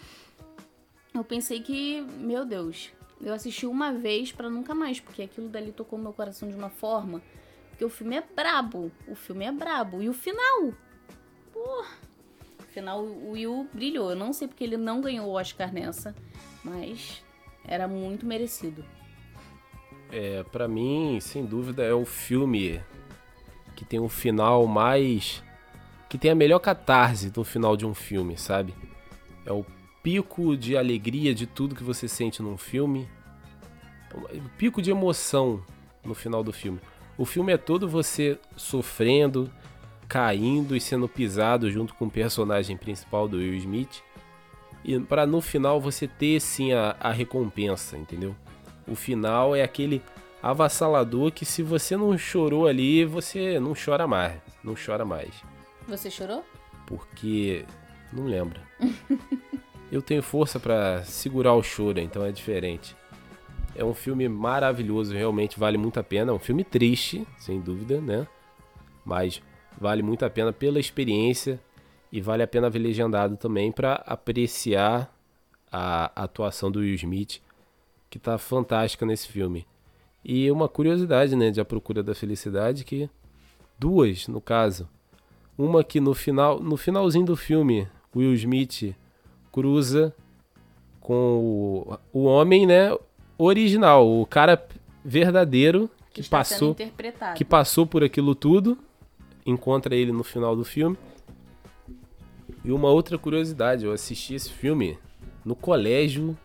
[1.14, 5.72] eu pensei que, meu Deus, eu assisti uma vez para nunca mais, porque aquilo dali
[5.72, 7.22] tocou meu coração de uma forma.
[7.70, 8.92] Porque o filme é brabo.
[9.08, 10.02] O filme é brabo.
[10.02, 10.74] E o final?
[11.54, 11.84] Pô.
[12.58, 14.10] O final, o Will brilhou.
[14.10, 16.14] Eu não sei porque ele não ganhou o Oscar nessa,
[16.62, 17.24] mas
[17.64, 18.84] era muito merecido.
[20.10, 22.78] É, para mim, sem dúvida, é o filme
[23.82, 25.42] que tem um final mais.
[26.08, 28.72] que tem a melhor catarse no final de um filme, sabe?
[29.44, 29.66] É o
[30.02, 33.08] pico de alegria de tudo que você sente num filme.
[34.14, 35.64] O pico de emoção
[36.04, 36.78] no final do filme.
[37.18, 39.50] O filme é todo você sofrendo,
[40.06, 44.02] caindo e sendo pisado junto com o personagem principal do Will Smith
[44.84, 48.34] e para no final você ter sim a, a recompensa, entendeu?
[48.86, 50.02] O final é aquele
[50.42, 55.30] avassalador que se você não chorou ali, você não chora mais, não chora mais.
[55.86, 56.44] Você chorou?
[56.86, 57.64] Porque
[58.12, 58.60] não lembro.
[59.90, 62.96] Eu tenho força para segurar o choro, então é diferente.
[63.74, 66.32] É um filme maravilhoso, realmente vale muito a pena.
[66.32, 68.26] É um filme triste, sem dúvida, né?
[69.04, 69.42] Mas
[69.78, 71.60] vale muito a pena pela experiência
[72.10, 75.14] e vale a pena ver legendado também para apreciar
[75.70, 77.40] a atuação do Will Smith,
[78.08, 79.66] que está fantástica nesse filme.
[80.24, 83.10] E uma curiosidade, né, de A Procura da Felicidade, que
[83.78, 84.88] duas, no caso.
[85.58, 88.94] Uma que no final, no finalzinho do filme, Will Smith
[89.50, 90.14] cruza
[91.00, 92.96] com o, o homem, né,
[93.36, 94.64] original, o cara
[95.04, 96.76] verdadeiro que, que passou
[97.34, 98.78] que passou por aquilo tudo,
[99.44, 100.96] encontra ele no final do filme
[102.64, 104.96] e uma outra curiosidade, eu assisti esse filme
[105.44, 106.36] no colégio,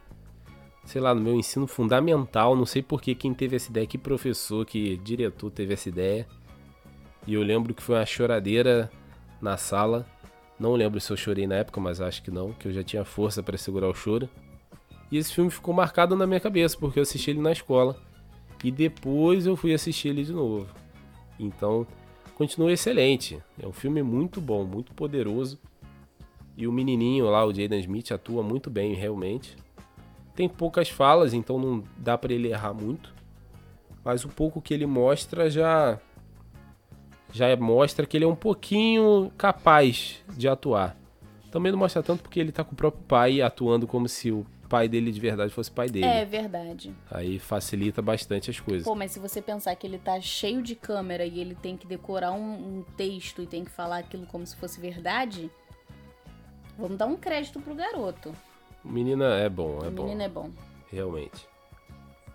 [0.88, 3.98] sei lá, no meu ensino fundamental, não sei por que quem teve essa ideia, que
[3.98, 6.26] professor, que diretor teve essa ideia.
[7.28, 8.90] E eu lembro que foi uma choradeira
[9.42, 10.08] na sala.
[10.58, 13.04] Não lembro se eu chorei na época, mas acho que não, que eu já tinha
[13.04, 14.30] força para segurar o choro.
[15.12, 18.02] E esse filme ficou marcado na minha cabeça, porque eu assisti ele na escola.
[18.64, 20.68] E depois eu fui assistir ele de novo.
[21.38, 21.86] Então,
[22.34, 23.38] continua excelente.
[23.62, 25.60] É um filme muito bom, muito poderoso.
[26.56, 29.56] E o menininho lá, o Jaden Smith, atua muito bem, realmente.
[30.38, 33.12] Tem poucas falas, então não dá para ele errar muito.
[34.06, 36.00] Mas o pouco que ele mostra já
[37.34, 40.96] já mostra que ele é um pouquinho capaz de atuar.
[41.52, 44.46] Também não mostra tanto porque ele tá com o próprio pai atuando como se o
[44.70, 46.06] pai dele de verdade fosse pai dele.
[46.06, 46.94] É verdade.
[47.10, 48.84] Aí facilita bastante as coisas.
[48.84, 51.88] Pô, mas se você pensar que ele tá cheio de câmera e ele tem que
[51.88, 55.50] decorar um, um texto e tem que falar aquilo como se fosse verdade,
[56.78, 58.32] Vamos dar um crédito pro garoto.
[58.88, 60.04] O menino é bom, é bom.
[60.04, 60.50] O menino é bom.
[60.90, 61.46] Realmente.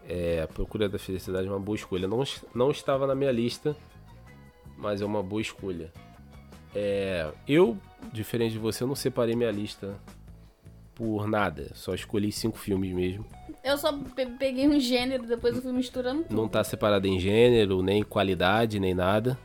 [0.07, 2.07] É, a Procura da Felicidade é uma boa escolha.
[2.07, 2.23] Não,
[2.55, 3.75] não estava na minha lista,
[4.77, 5.91] mas é uma boa escolha.
[6.75, 7.79] É, eu,
[8.13, 9.97] diferente de você, eu não separei minha lista
[10.95, 11.71] por nada.
[11.75, 13.25] Só escolhi cinco filmes mesmo.
[13.65, 13.97] Eu só
[14.39, 16.37] peguei um gênero, depois eu fui misturando tudo.
[16.37, 19.39] Não tá separado em gênero, nem qualidade, nem nada.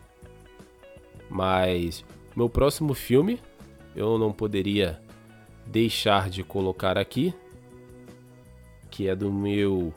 [1.30, 2.04] Mas
[2.36, 3.40] meu próximo filme
[3.96, 5.00] eu não poderia
[5.68, 7.34] deixar de colocar aqui,
[8.90, 9.94] que é do meu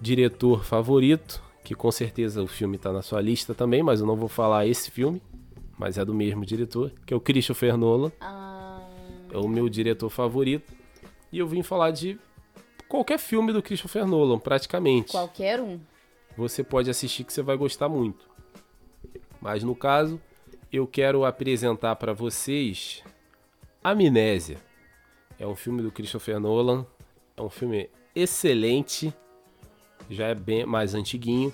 [0.00, 4.16] diretor favorito, que com certeza o filme está na sua lista também, mas eu não
[4.16, 5.20] vou falar esse filme,
[5.76, 8.12] mas é do mesmo diretor, que é o Christopher Nolan.
[8.20, 8.80] Ah.
[9.30, 10.72] É o meu diretor favorito.
[11.30, 12.18] E eu vim falar de
[12.88, 15.12] qualquer filme do Christopher Nolan, praticamente.
[15.12, 15.78] Qualquer um.
[16.36, 18.28] Você pode assistir que você vai gostar muito.
[19.40, 20.20] Mas no caso,
[20.72, 23.02] eu quero apresentar para vocês
[23.82, 24.67] Amnésia.
[25.38, 26.84] É um filme do Christopher Nolan.
[27.36, 29.14] É um filme excelente.
[30.10, 31.52] Já é bem mais antiguinho.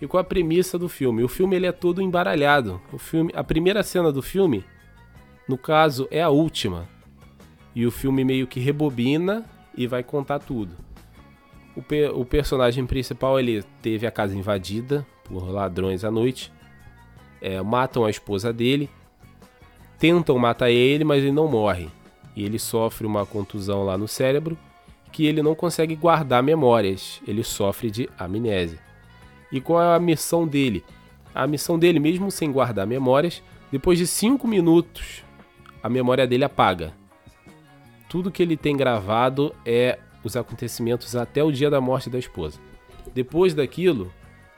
[0.00, 1.22] E com a premissa do filme?
[1.22, 2.80] O filme ele é todo embaralhado.
[2.92, 4.64] O filme, a primeira cena do filme,
[5.46, 6.88] no caso, é a última.
[7.74, 9.44] E o filme meio que rebobina
[9.76, 10.74] e vai contar tudo.
[11.76, 16.52] O, pe o personagem principal ele teve a casa invadida por ladrões à noite,
[17.40, 18.90] é, matam a esposa dele,
[19.98, 21.88] tentam matar ele, mas ele não morre.
[22.40, 24.56] E ele sofre uma contusão lá no cérebro
[25.12, 28.78] que ele não consegue guardar memórias, ele sofre de amnésia.
[29.52, 30.82] E qual é a missão dele?
[31.34, 35.22] A missão dele, mesmo sem guardar memórias, depois de 5 minutos,
[35.82, 36.94] a memória dele apaga.
[38.08, 42.58] Tudo que ele tem gravado é os acontecimentos até o dia da morte da esposa.
[43.12, 44.10] Depois daquilo,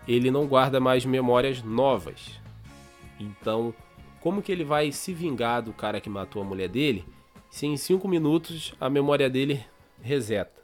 [0.07, 2.40] ele não guarda mais memórias novas.
[3.18, 3.75] Então,
[4.21, 7.05] como que ele vai se vingar do cara que matou a mulher dele
[7.53, 9.62] se em 5 minutos a memória dele
[10.01, 10.62] reseta?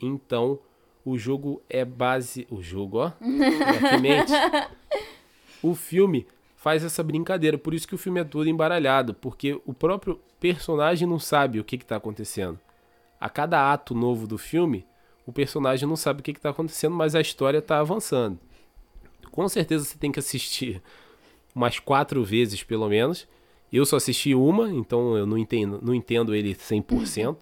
[0.00, 0.58] Então,
[1.04, 2.48] o jogo é base.
[2.50, 3.12] O jogo, ó.
[4.00, 4.32] mente.
[5.62, 7.56] o filme faz essa brincadeira.
[7.56, 9.14] Por isso que o filme é todo embaralhado.
[9.14, 12.58] Porque o próprio personagem não sabe o que está acontecendo.
[13.20, 14.84] A cada ato novo do filme,
[15.24, 18.36] o personagem não sabe o que está acontecendo, mas a história está avançando.
[19.30, 20.82] Com certeza você tem que assistir
[21.54, 23.28] umas quatro vezes, pelo menos.
[23.72, 27.36] Eu só assisti uma, então eu não entendo, não entendo ele 100%.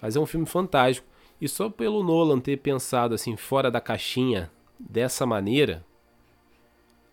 [0.00, 1.06] mas é um filme fantástico.
[1.40, 5.84] E só pelo Nolan ter pensado assim fora da caixinha dessa maneira,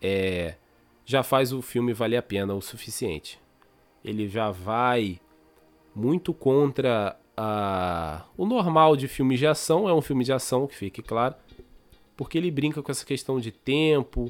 [0.01, 0.55] é
[1.07, 3.39] já faz o filme valer a pena o suficiente.
[4.03, 5.21] Ele já vai
[5.95, 8.25] muito contra a...
[8.35, 11.33] o normal de filme de ação, é um filme de ação, que fique claro,
[12.17, 14.29] porque ele brinca com essa questão de tempo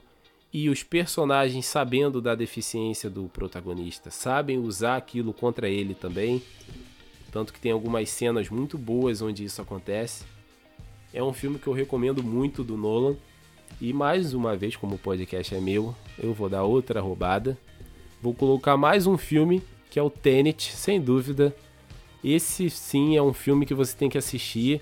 [0.53, 6.41] e os personagens sabendo da deficiência do protagonista, sabem usar aquilo contra ele também.
[7.31, 10.25] Tanto que tem algumas cenas muito boas onde isso acontece.
[11.13, 13.15] É um filme que eu recomendo muito do Nolan.
[13.79, 17.57] E mais uma vez, como o podcast é meu, eu vou dar outra roubada.
[18.21, 21.55] Vou colocar mais um filme, que é o Tenet, sem dúvida.
[22.23, 24.81] Esse sim é um filme que você tem que assistir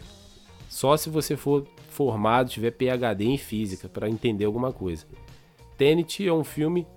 [0.70, 5.06] só se você for formado, tiver PhD em física, para entender alguma coisa.
[5.78, 6.88] Tenet é um filme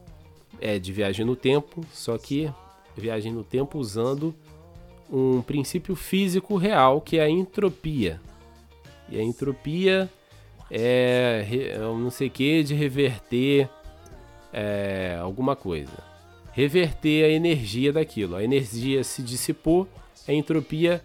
[0.60, 2.52] é, de viagem no tempo, só que
[2.96, 4.34] viagem no tempo usando
[5.10, 8.20] um princípio físico real que é a entropia.
[9.08, 10.10] E a entropia
[10.70, 13.68] é, é não sei que de reverter
[14.52, 16.06] é, alguma coisa.
[16.52, 18.36] Reverter a energia daquilo.
[18.36, 19.88] A energia se dissipou,
[20.26, 21.02] a entropia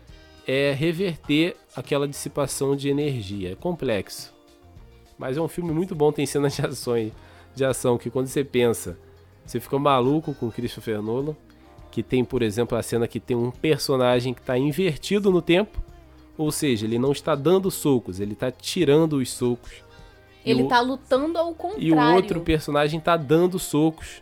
[0.48, 3.54] é reverter aquela dissipação de energia.
[3.54, 4.34] É complexo.
[5.18, 7.14] Mas é um filme muito bom, tem cenas de, ações,
[7.56, 8.98] de ação que quando você pensa,
[9.46, 11.36] você fica maluco com Christopher Nolan.
[11.92, 15.80] Que tem, por exemplo, a cena que tem um personagem que está invertido no tempo
[16.38, 19.72] ou seja, ele não está dando socos, ele está tirando os socos.
[20.46, 21.88] Ele está lutando ao contrário.
[21.88, 24.22] E o outro personagem está dando socos.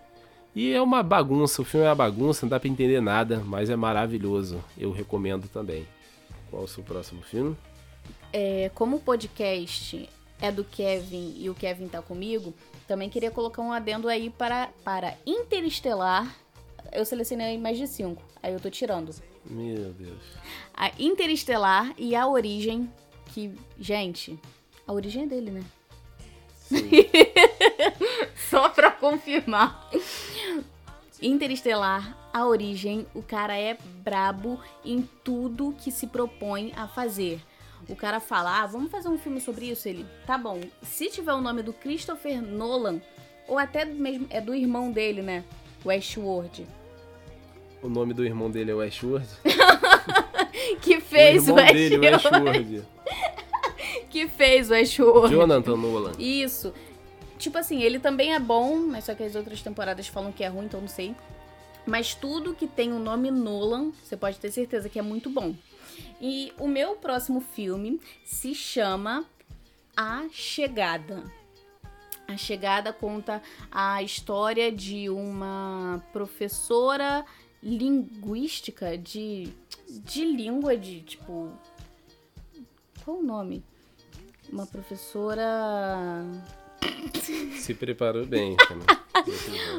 [0.53, 3.69] E é uma bagunça, o filme é uma bagunça, não dá para entender nada, mas
[3.69, 4.61] é maravilhoso.
[4.77, 5.87] Eu recomendo também.
[6.49, 7.55] Qual é o seu próximo filme?
[8.33, 10.07] É, como o podcast
[10.41, 12.53] é do Kevin e o Kevin tá comigo,
[12.91, 16.35] também queria colocar um adendo aí para, para Interestelar.
[16.91, 19.15] Eu selecionei mais de cinco, aí eu tô tirando.
[19.45, 20.21] Meu Deus.
[20.73, 22.91] A Interestelar e a Origem,
[23.27, 24.37] que, gente,
[24.85, 25.63] a origem é dele, né?
[28.49, 29.89] Só pra confirmar.
[31.21, 37.41] Interestelar, a origem, o cara é brabo em tudo que se propõe a fazer.
[37.89, 39.87] O cara fala, ah, vamos fazer um filme sobre isso?
[39.87, 40.61] Ele, tá bom.
[40.81, 43.01] Se tiver o nome do Christopher Nolan,
[43.47, 45.43] ou até mesmo é do irmão dele, né?
[45.85, 46.65] Westworld
[47.81, 49.27] o nome do irmão dele é Westworld?
[50.81, 52.83] que fez o, irmão o dele, Westworld.
[54.09, 55.33] que fez Westworld.
[55.33, 56.11] Jonathan Nolan.
[56.19, 56.73] Isso.
[57.37, 60.47] Tipo assim, ele também é bom, mas só que as outras temporadas falam que é
[60.47, 61.15] ruim, então não sei.
[61.85, 65.55] Mas tudo que tem o nome Nolan, você pode ter certeza que é muito bom.
[66.19, 69.25] E o meu próximo filme se chama
[69.95, 71.23] A Chegada.
[72.27, 73.41] A Chegada conta
[73.71, 77.25] a história de uma professora
[77.61, 79.53] linguística, de,
[79.87, 81.51] de língua, de tipo.
[83.03, 83.63] Qual o nome?
[84.51, 86.23] Uma professora.
[87.59, 88.55] Se preparou bem.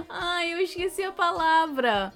[0.09, 2.13] Ai, eu esqueci a palavra.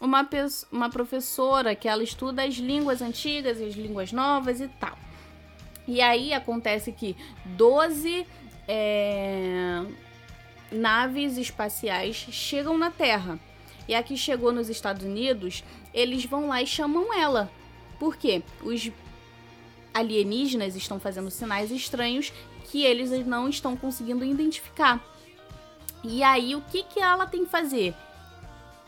[0.00, 0.28] Uma,
[0.72, 4.98] uma professora que ela estuda as línguas antigas e as línguas novas e tal.
[5.86, 7.14] E aí acontece que
[7.44, 8.26] 12
[8.66, 9.84] é,
[10.72, 13.38] naves espaciais chegam na Terra.
[13.86, 15.62] E a que chegou nos Estados Unidos,
[15.92, 17.50] eles vão lá e chamam ela.
[17.98, 18.42] Por quê?
[18.62, 18.90] Os
[19.92, 22.32] alienígenas estão fazendo sinais estranhos
[22.74, 25.00] que eles não estão conseguindo identificar.
[26.02, 27.94] E aí, o que, que ela tem que fazer?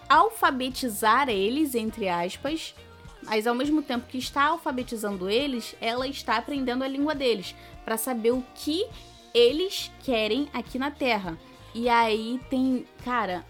[0.09, 2.75] Alfabetizar eles, entre aspas,
[3.23, 7.97] Mas ao mesmo tempo que está alfabetizando eles, ela está aprendendo a língua deles para
[7.97, 8.85] saber o que
[9.33, 11.39] eles querem aqui na Terra.
[11.73, 13.47] E aí tem, cara,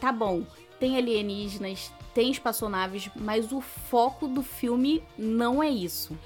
[0.00, 0.46] tá bom,
[0.80, 6.16] tem alienígenas, tem espaçonaves, mas o foco do filme não é isso.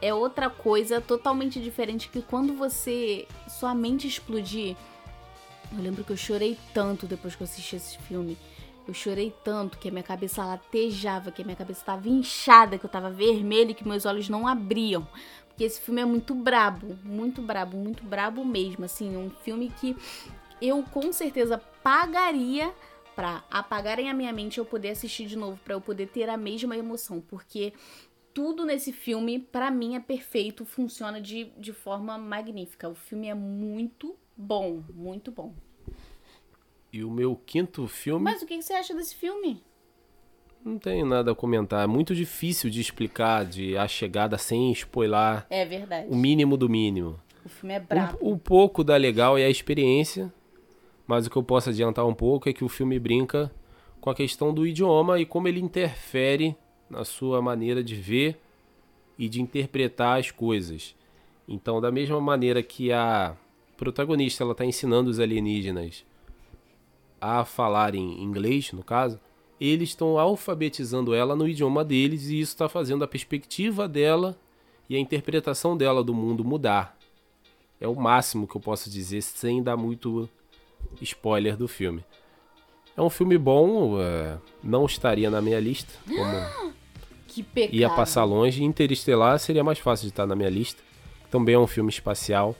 [0.00, 4.76] É outra coisa totalmente diferente que quando você sua mente explodir.
[5.72, 8.36] Eu lembro que eu chorei tanto depois que eu assisti esse filme.
[8.86, 12.84] Eu chorei tanto que a minha cabeça latejava, que a minha cabeça estava inchada, que
[12.84, 15.06] eu estava vermelha e que meus olhos não abriam.
[15.48, 18.84] Porque esse filme é muito brabo, muito brabo, muito brabo mesmo.
[18.84, 19.96] Assim, um filme que
[20.60, 22.72] eu com certeza pagaria
[23.16, 26.28] para apagarem a minha mente e eu poder assistir de novo, para eu poder ter
[26.28, 27.20] a mesma emoção.
[27.20, 27.72] Porque
[28.36, 32.86] tudo nesse filme, para mim, é perfeito, funciona de, de forma magnífica.
[32.86, 35.54] O filme é muito bom, muito bom.
[36.92, 38.22] E o meu quinto filme.
[38.22, 39.64] Mas o que você acha desse filme?
[40.62, 41.82] Não tenho nada a comentar.
[41.82, 45.46] É muito difícil de explicar de a chegada sem spoiler.
[45.48, 46.06] É verdade.
[46.10, 47.18] O mínimo do mínimo.
[47.42, 48.18] O filme é brabo.
[48.20, 50.30] Um, um pouco da legal é a experiência,
[51.06, 53.50] mas o que eu posso adiantar um pouco é que o filme brinca
[53.98, 56.54] com a questão do idioma e como ele interfere
[56.88, 58.38] na sua maneira de ver
[59.18, 60.94] e de interpretar as coisas.
[61.48, 63.36] Então, da mesma maneira que a
[63.76, 66.04] protagonista ela está ensinando os alienígenas
[67.20, 69.20] a falar em inglês, no caso,
[69.60, 74.36] eles estão alfabetizando ela no idioma deles e isso está fazendo a perspectiva dela
[74.88, 76.96] e a interpretação dela do mundo mudar.
[77.80, 80.28] É o máximo que eu posso dizer sem dar muito
[81.00, 82.04] spoiler do filme.
[82.96, 86.72] É um filme bom, é, não estaria na minha lista, como
[87.28, 87.74] que pecado.
[87.74, 88.64] ia passar longe.
[88.64, 90.82] Interestelar seria mais fácil de estar na minha lista.
[91.30, 92.54] Também é um filme espacial.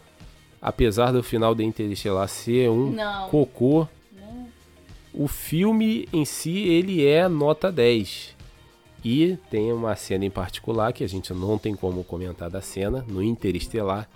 [0.60, 3.28] Apesar do final de Interestelar ser um Não.
[3.28, 4.48] cocô, Não.
[5.14, 8.34] o filme em si ele é nota 10.
[9.04, 13.04] E tem uma cena em particular que a gente não tem como comentar da cena
[13.08, 14.08] no Interestelar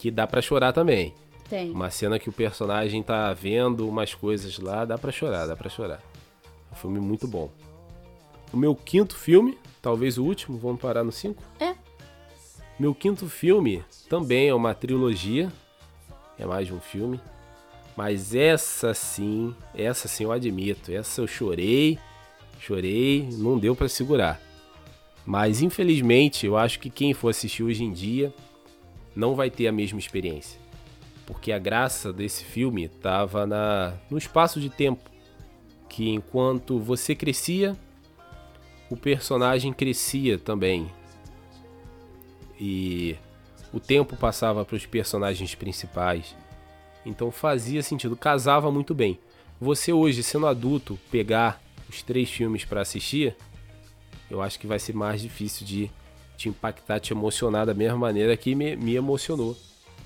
[0.00, 1.14] que dá pra chorar também.
[1.52, 1.70] Tem.
[1.70, 5.68] Uma cena que o personagem tá vendo umas coisas lá, dá pra chorar, dá pra
[5.68, 6.00] chorar.
[6.72, 7.50] Um filme muito bom.
[8.50, 11.42] O meu quinto filme, talvez o último, vamos parar no 5?
[11.60, 11.74] É.
[12.80, 15.52] Meu quinto filme também é uma trilogia,
[16.38, 17.20] é mais de um filme,
[17.94, 21.98] mas essa sim, essa sim eu admito, essa eu chorei,
[22.60, 24.40] chorei, não deu pra segurar.
[25.26, 28.32] Mas infelizmente, eu acho que quem for assistir hoje em dia
[29.14, 30.61] não vai ter a mesma experiência.
[31.26, 35.10] Porque a graça desse filme estava na no espaço de tempo
[35.88, 37.76] que enquanto você crescia,
[38.88, 40.90] o personagem crescia também.
[42.58, 43.16] E
[43.72, 46.34] o tempo passava para os personagens principais.
[47.04, 49.18] Então fazia sentido, casava muito bem.
[49.60, 53.36] Você hoje, sendo adulto, pegar os três filmes para assistir,
[54.30, 55.90] eu acho que vai ser mais difícil de
[56.36, 59.56] te impactar, te emocionar da mesma maneira que me, me emocionou.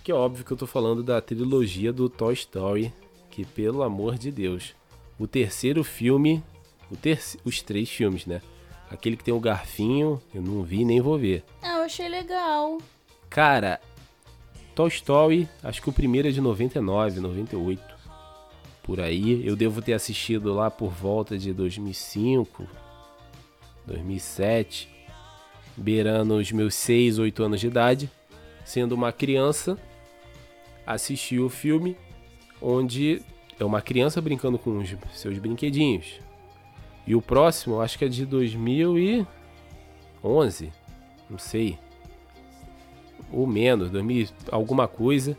[0.06, 2.94] Que é óbvio que eu tô falando da trilogia do Toy Story,
[3.28, 4.72] que pelo amor de Deus,
[5.18, 6.44] o terceiro filme,
[6.88, 8.40] o ter os três filmes, né?
[8.88, 11.42] Aquele que tem o garfinho, eu não vi nem vou ver.
[11.60, 12.78] Ah, eu achei legal.
[13.28, 13.80] Cara,
[14.76, 17.82] Toy Story, acho que o primeiro é de 99, 98.
[18.84, 22.64] Por aí, eu devo ter assistido lá por volta de 2005,
[23.84, 24.88] 2007,
[25.76, 28.08] beirando os meus 6, 8 anos de idade,
[28.64, 29.76] sendo uma criança,
[30.86, 31.96] assisti o filme
[32.60, 33.22] onde
[33.58, 36.20] é uma criança brincando com os seus brinquedinhos.
[37.06, 40.72] E o próximo, acho que é de 2011,
[41.30, 41.78] não sei,
[43.32, 45.36] ou menos, 2000, alguma coisa,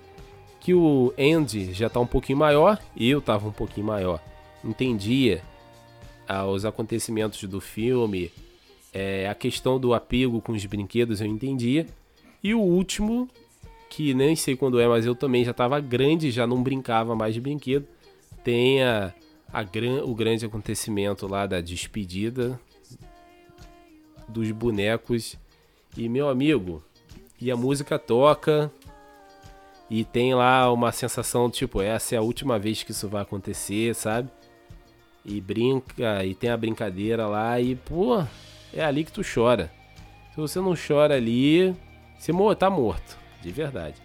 [0.59, 4.21] que o Andy já tá um pouquinho maior, eu tava um pouquinho maior.
[4.63, 5.41] Entendia
[6.27, 8.31] ah, os acontecimentos do filme,
[8.93, 11.85] é, a questão do apego com os brinquedos eu entendia.
[12.43, 13.29] E o último,
[13.89, 17.33] que nem sei quando é, mas eu também já tava grande, já não brincava mais
[17.33, 17.87] de brinquedo.
[18.43, 19.13] Tem a,
[19.51, 22.59] a gran, o grande acontecimento lá da despedida
[24.27, 25.37] dos bonecos.
[25.95, 26.83] E meu amigo,
[27.39, 28.71] e a música toca
[29.89, 33.95] e tem lá uma sensação tipo, essa é a última vez que isso vai acontecer,
[33.95, 34.29] sabe?
[35.23, 38.23] E brinca, e tem a brincadeira lá e, pô,
[38.73, 39.71] é ali que tu chora.
[40.31, 41.75] Se você não chora ali,
[42.17, 43.95] você tá morto, de verdade.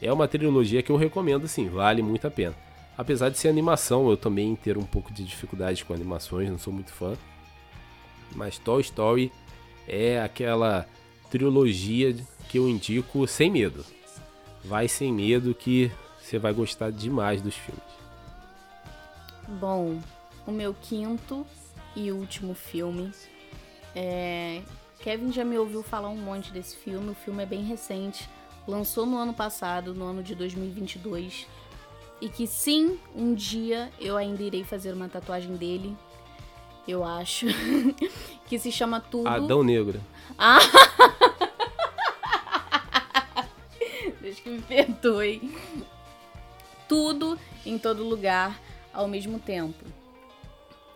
[0.00, 2.54] É uma trilogia que eu recomendo sim, vale muito a pena.
[2.96, 6.72] Apesar de ser animação, eu também ter um pouco de dificuldade com animações, não sou
[6.72, 7.16] muito fã.
[8.34, 9.32] Mas Toy Story
[9.88, 10.86] é aquela
[11.30, 12.14] trilogia
[12.48, 13.84] que eu indico sem medo.
[14.64, 17.82] Vai sem medo que você vai gostar demais dos filmes.
[19.60, 19.98] Bom,
[20.46, 21.46] o meu quinto
[21.94, 23.12] e último filme
[23.94, 24.62] É,
[25.00, 27.10] Kevin já me ouviu falar um monte desse filme.
[27.10, 28.28] O filme é bem recente.
[28.66, 31.46] Lançou no ano passado, no ano de 2022.
[32.20, 35.96] E que sim, um dia eu ainda irei fazer uma tatuagem dele.
[36.88, 37.46] Eu acho.
[38.46, 39.28] que se chama Tudo.
[39.28, 40.00] Adão Negro.
[40.38, 40.58] Ah!
[44.20, 45.54] Deus que me perdoe.
[46.88, 48.58] Tudo em todo lugar
[48.92, 49.84] ao mesmo tempo.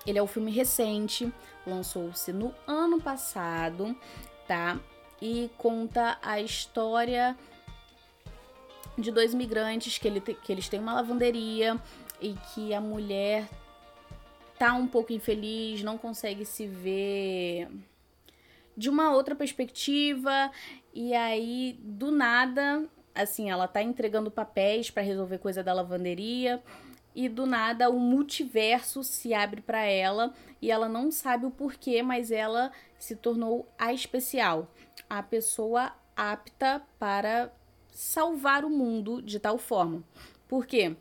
[0.06, 1.30] Ele é um filme recente,
[1.66, 3.94] lançou-se no ano passado,
[4.46, 4.78] tá?
[5.20, 7.36] E conta a história
[8.98, 11.80] de dois migrantes que, ele te, que eles têm uma lavanderia
[12.20, 13.48] e que a mulher
[14.58, 17.68] tá um pouco infeliz, não consegue se ver
[18.76, 20.50] de uma outra perspectiva.
[20.92, 22.84] E aí do nada,
[23.14, 26.62] assim, ela tá entregando papéis para resolver coisa da lavanderia.
[27.14, 30.34] E do nada o multiverso se abre para ela.
[30.60, 34.68] E ela não sabe o porquê, mas ela se tornou a especial,
[35.08, 37.52] a pessoa apta para
[37.98, 40.04] salvar o mundo de tal forma.
[40.46, 40.94] Por quê?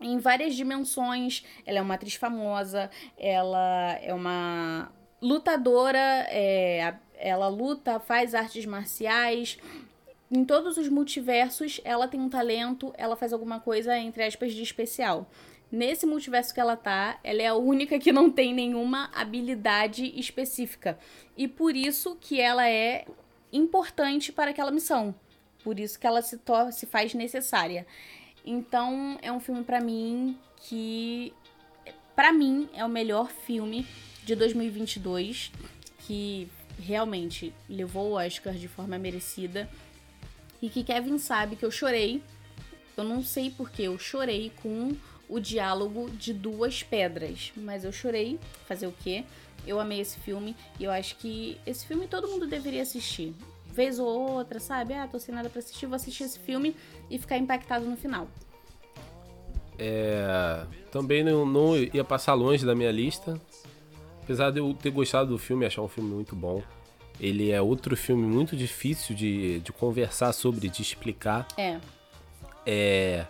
[0.00, 8.00] Em várias dimensões, ela é uma atriz famosa, ela é uma lutadora, é, ela luta,
[8.00, 9.58] faz artes marciais,
[10.30, 14.62] em todos os multiversos, ela tem um talento, ela faz alguma coisa, entre aspas, de
[14.62, 15.30] especial.
[15.70, 20.98] Nesse multiverso que ela tá, ela é a única que não tem nenhuma habilidade específica.
[21.36, 23.04] E por isso que ela é
[23.52, 25.14] importante para aquela missão.
[25.64, 26.38] Por isso que ela se,
[26.72, 27.86] se faz necessária.
[28.44, 31.32] Então, é um filme para mim que
[32.14, 33.86] para mim é o melhor filme
[34.22, 35.50] de 2022
[36.00, 36.48] que
[36.78, 39.68] realmente levou o Oscar de forma merecida
[40.60, 42.22] e que Kevin sabe que eu chorei.
[42.96, 44.94] Eu não sei porque eu chorei com
[45.28, 48.38] o diálogo de duas pedras, mas eu chorei.
[48.66, 49.24] Fazer o quê?
[49.66, 53.34] Eu amei esse filme e eu acho que esse filme todo mundo deveria assistir.
[53.74, 54.94] Vez ou outra, sabe?
[54.94, 56.76] Ah, tô sem nada pra assistir, vou assistir esse filme
[57.10, 58.28] e ficar impactado no final.
[59.76, 63.40] É, também não, não ia passar longe da minha lista.
[64.22, 66.62] Apesar de eu ter gostado do filme, achar um filme muito bom.
[67.20, 71.46] Ele é outro filme muito difícil de, de conversar sobre, de explicar.
[71.56, 71.78] É.
[72.64, 73.26] É.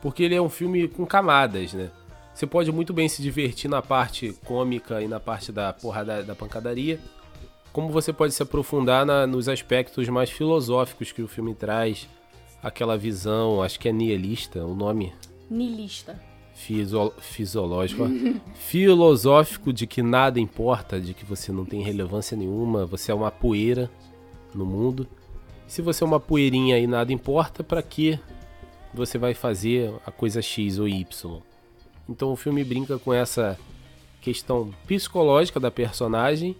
[0.00, 1.90] Porque ele é um filme com camadas, né?
[2.32, 6.34] Você pode muito bem se divertir na parte cômica e na parte da porrada da
[6.34, 6.98] pancadaria.
[7.72, 12.08] Como você pode se aprofundar na, nos aspectos mais filosóficos que o filme traz.
[12.62, 15.14] Aquela visão, acho que é nihilista o nome.
[15.48, 18.04] Nihilista fisio fisiológico,
[18.54, 23.30] filosófico de que nada importa, de que você não tem relevância nenhuma, você é uma
[23.30, 23.90] poeira
[24.54, 25.06] no mundo.
[25.66, 28.18] Se você é uma poeirinha e nada importa, para que
[28.92, 31.40] você vai fazer a coisa X ou Y?
[32.08, 33.58] Então o filme brinca com essa
[34.20, 36.56] questão psicológica da personagem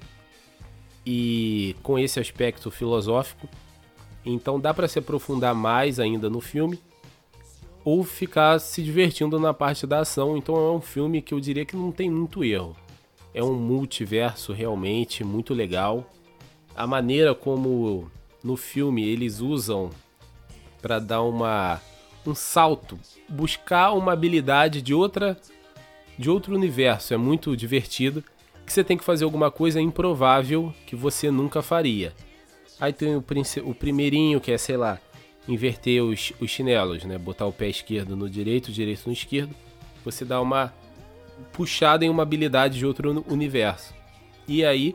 [1.05, 3.49] e com esse aspecto filosófico.
[4.25, 6.79] Então dá para se aprofundar mais ainda no filme
[7.85, 10.37] ou ficar se divertindo na parte da ação.
[10.37, 12.77] Então é um filme que eu diria que não tem muito erro.
[13.33, 16.05] É um multiverso realmente muito legal.
[16.75, 18.11] A maneira como
[18.43, 19.91] no filme eles usam
[20.81, 21.81] para dar uma
[22.27, 22.99] um salto,
[23.29, 25.39] buscar uma habilidade de outra
[26.19, 28.23] de outro universo, é muito divertido.
[28.71, 32.13] Que você tem que fazer alguma coisa improvável que você nunca faria.
[32.81, 33.25] Aí tem o,
[33.65, 35.01] o primeirinho que é, sei lá,
[35.49, 37.19] inverter os, os chinelos, né?
[37.19, 39.53] Botar o pé esquerdo no direito, o direito no esquerdo.
[40.05, 40.73] Você dá uma
[41.53, 43.93] puxada em uma habilidade de outro universo.
[44.47, 44.95] E aí,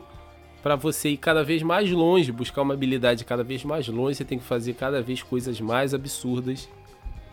[0.62, 4.24] para você ir cada vez mais longe, buscar uma habilidade cada vez mais longe, você
[4.24, 6.66] tem que fazer cada vez coisas mais absurdas.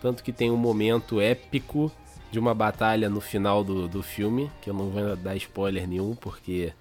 [0.02, 1.90] Tanto que tem um momento épico
[2.34, 6.16] de uma batalha no final do, do filme, que eu não vou dar spoiler nenhum,
[6.16, 6.74] porque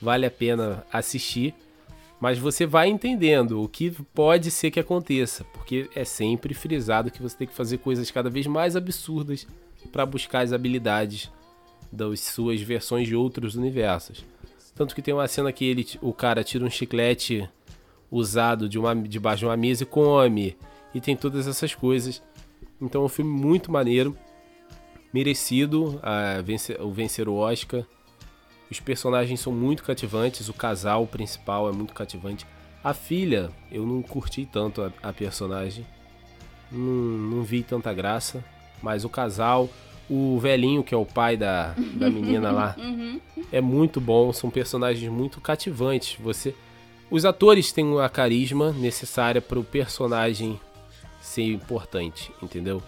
[0.00, 1.54] vale a pena assistir
[2.22, 7.20] mas você vai entendendo o que pode ser que aconteça, porque é sempre frisado que
[7.20, 9.44] você tem que fazer coisas cada vez mais absurdas
[9.90, 11.28] para buscar as habilidades
[11.90, 14.24] das suas versões de outros universos.
[14.72, 17.50] Tanto que tem uma cena que ele, o cara tira um chiclete
[18.08, 20.56] usado de uma, debaixo de uma mesa e come,
[20.94, 22.22] e tem todas essas coisas.
[22.80, 24.16] Então é um filme muito maneiro,
[25.12, 26.00] merecido
[26.44, 27.84] vencer, o vencer o Oscar.
[28.70, 32.46] Os personagens são muito cativantes, o casal principal é muito cativante.
[32.82, 35.86] A filha, eu não curti tanto a, a personagem.
[36.70, 38.42] Não, não vi tanta graça.
[38.82, 39.68] Mas o casal,
[40.10, 43.20] o velhinho, que é o pai da, da menina lá, uhum.
[43.52, 44.32] é muito bom.
[44.32, 46.18] São personagens muito cativantes.
[46.18, 46.54] Você,
[47.10, 50.58] Os atores têm a carisma necessária para o personagem
[51.20, 52.82] ser importante, entendeu?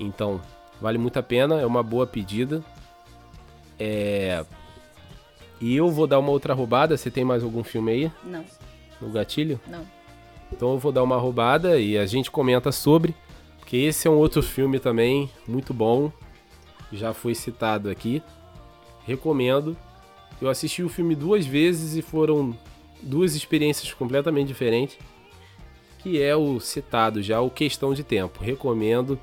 [0.00, 0.40] Então,
[0.80, 2.62] vale muito a pena, é uma boa pedida.
[3.78, 4.44] É,
[5.60, 6.96] E eu vou dar uma outra roubada.
[6.96, 8.44] Você tem mais algum filme aí Não,
[9.00, 9.60] no gatilho?
[9.66, 9.84] não.
[10.50, 13.14] Então eu vou dar uma roubada e a gente comenta sobre.
[13.58, 16.10] Porque esse é um outro filme também muito bom.
[16.90, 18.22] Já foi citado aqui.
[19.04, 19.76] Recomendo.
[20.40, 22.56] Eu assisti o filme duas vezes e foram
[23.02, 24.96] duas experiências completamente diferentes.
[25.98, 28.42] Que é o citado já, o Questão de Tempo.
[28.42, 29.20] Recomendo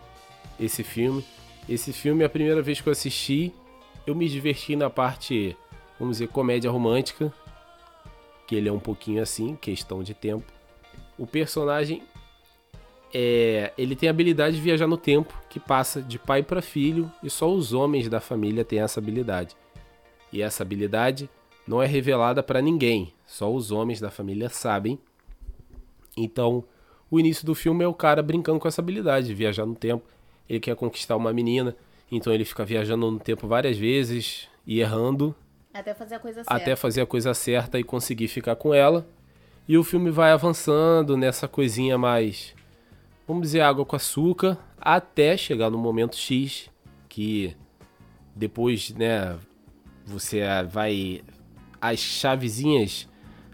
[0.59, 1.25] esse filme.
[1.67, 3.53] Esse filme, a primeira vez que eu assisti,
[4.05, 5.57] eu me diverti na parte,
[5.99, 7.33] vamos dizer, comédia romântica.
[8.47, 10.45] Que ele é um pouquinho assim, questão de tempo.
[11.17, 12.03] O personagem
[13.17, 17.09] é, ele tem a habilidade de viajar no tempo, que passa de pai para filho,
[17.23, 19.55] e só os homens da família têm essa habilidade.
[20.33, 21.29] E essa habilidade
[21.65, 24.99] não é revelada para ninguém, só os homens da família sabem.
[26.17, 26.63] Então,
[27.09, 30.03] o início do filme é o cara brincando com essa habilidade de viajar no tempo.
[30.47, 31.75] Ele quer conquistar uma menina,
[32.11, 35.35] então ele fica viajando no tempo várias vezes e errando
[35.73, 36.53] Até fazer a coisa certa.
[36.53, 39.07] até fazer a coisa certa e conseguir ficar com ela.
[39.67, 42.53] E o filme vai avançando nessa coisinha mais,
[43.27, 46.69] vamos dizer, água com açúcar, até chegar no momento X,
[47.09, 47.55] que
[48.35, 49.37] depois, né,
[50.05, 51.23] você vai.
[51.81, 53.07] As chavezinhas,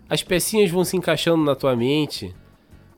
[0.10, 2.34] as pecinhas vão se encaixando na tua mente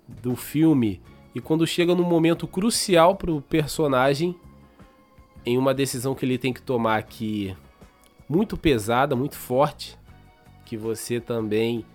[0.07, 1.01] do filme,
[1.35, 4.35] e quando chega no momento crucial pro personagem,
[5.45, 7.55] em uma decisão que ele tem que tomar que
[8.29, 9.97] muito pesada, muito forte,
[10.65, 11.85] que você também,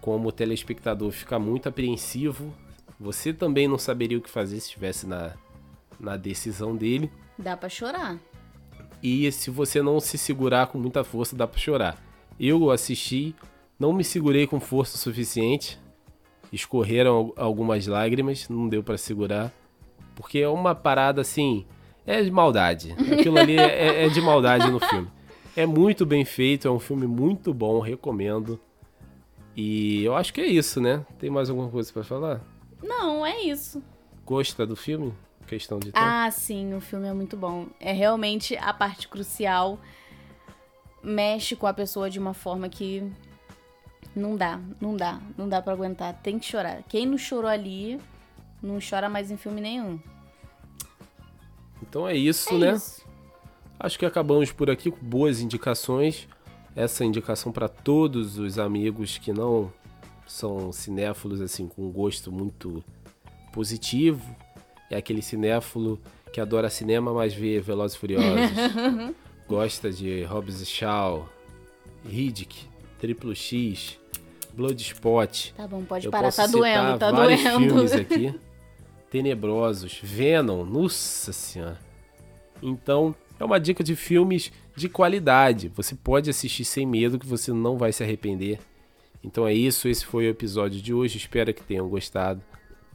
[0.00, 2.52] como telespectador, fica muito apreensivo.
[2.98, 5.34] Você também não saberia o que fazer se estivesse na,
[5.98, 7.10] na decisão dele.
[7.38, 8.18] Dá pra chorar.
[9.02, 11.96] E se você não se segurar com muita força, dá pra chorar.
[12.38, 13.34] Eu assisti,
[13.78, 15.78] não me segurei com força suficiente.
[16.52, 19.52] Escorreram al- algumas lágrimas, não deu pra segurar.
[20.14, 21.64] Porque é uma parada assim.
[22.06, 22.92] É de maldade.
[23.12, 25.08] Aquilo ali é, é de maldade no filme.
[25.56, 28.58] É muito bem feito, é um filme muito bom, recomendo.
[29.56, 31.04] E eu acho que é isso, né?
[31.18, 32.40] Tem mais alguma coisa pra falar?
[32.82, 33.82] Não, é isso.
[34.24, 35.12] Gosta do filme?
[35.46, 35.98] Questão de tempo.
[35.98, 37.66] Ah, sim, o filme é muito bom.
[37.80, 39.78] É realmente a parte crucial.
[41.02, 43.02] Mexe com a pessoa de uma forma que
[44.14, 46.14] não dá, não dá, não dá pra aguentar.
[46.22, 46.82] Tem que chorar.
[46.88, 48.00] Quem não chorou ali,
[48.62, 49.98] não chora mais em filme nenhum.
[51.82, 52.72] Então é isso, É né?
[52.74, 53.04] isso.
[53.78, 56.28] Acho que acabamos por aqui com boas indicações.
[56.76, 59.72] Essa indicação para todos os amigos que não
[60.26, 62.84] são cinéfilos assim com um gosto muito
[63.52, 64.22] positivo.
[64.90, 66.00] É aquele cinéfilo
[66.32, 68.50] que adora cinema, mas vê Velozes e Furiosos.
[69.48, 71.28] Gosta de Hobbs e Shaw,
[72.04, 72.68] Riddick,
[73.00, 73.98] Triplo X,
[74.54, 75.54] Bloodspot.
[75.56, 77.58] Tá bom, pode Eu parar, tá doendo, tá vários doendo.
[77.58, 78.34] filmes aqui.
[79.10, 81.78] Tenebrosos, Venom, nossa senhora.
[82.62, 85.68] Então, é uma dica de filmes de qualidade.
[85.74, 88.58] Você pode assistir sem medo que você não vai se arrepender.
[89.22, 91.18] Então é isso, esse foi o episódio de hoje.
[91.18, 92.42] Espero que tenham gostado.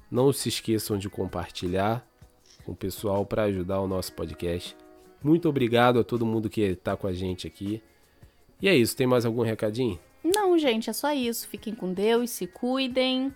[0.10, 2.08] Não se esqueçam de compartilhar
[2.64, 4.76] com o pessoal para ajudar o nosso podcast.
[5.24, 7.82] Muito obrigado a todo mundo que está com a gente aqui.
[8.62, 10.00] E é isso, tem mais algum recadinho?
[10.26, 11.48] Não, gente, é só isso.
[11.48, 13.32] Fiquem com Deus, se cuidem.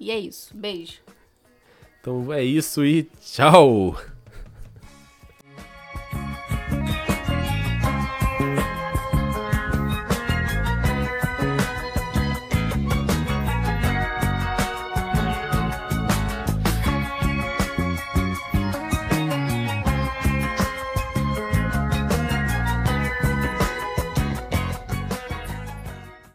[0.00, 0.56] E é isso.
[0.56, 1.00] Beijo.
[2.00, 3.94] Então é isso e tchau!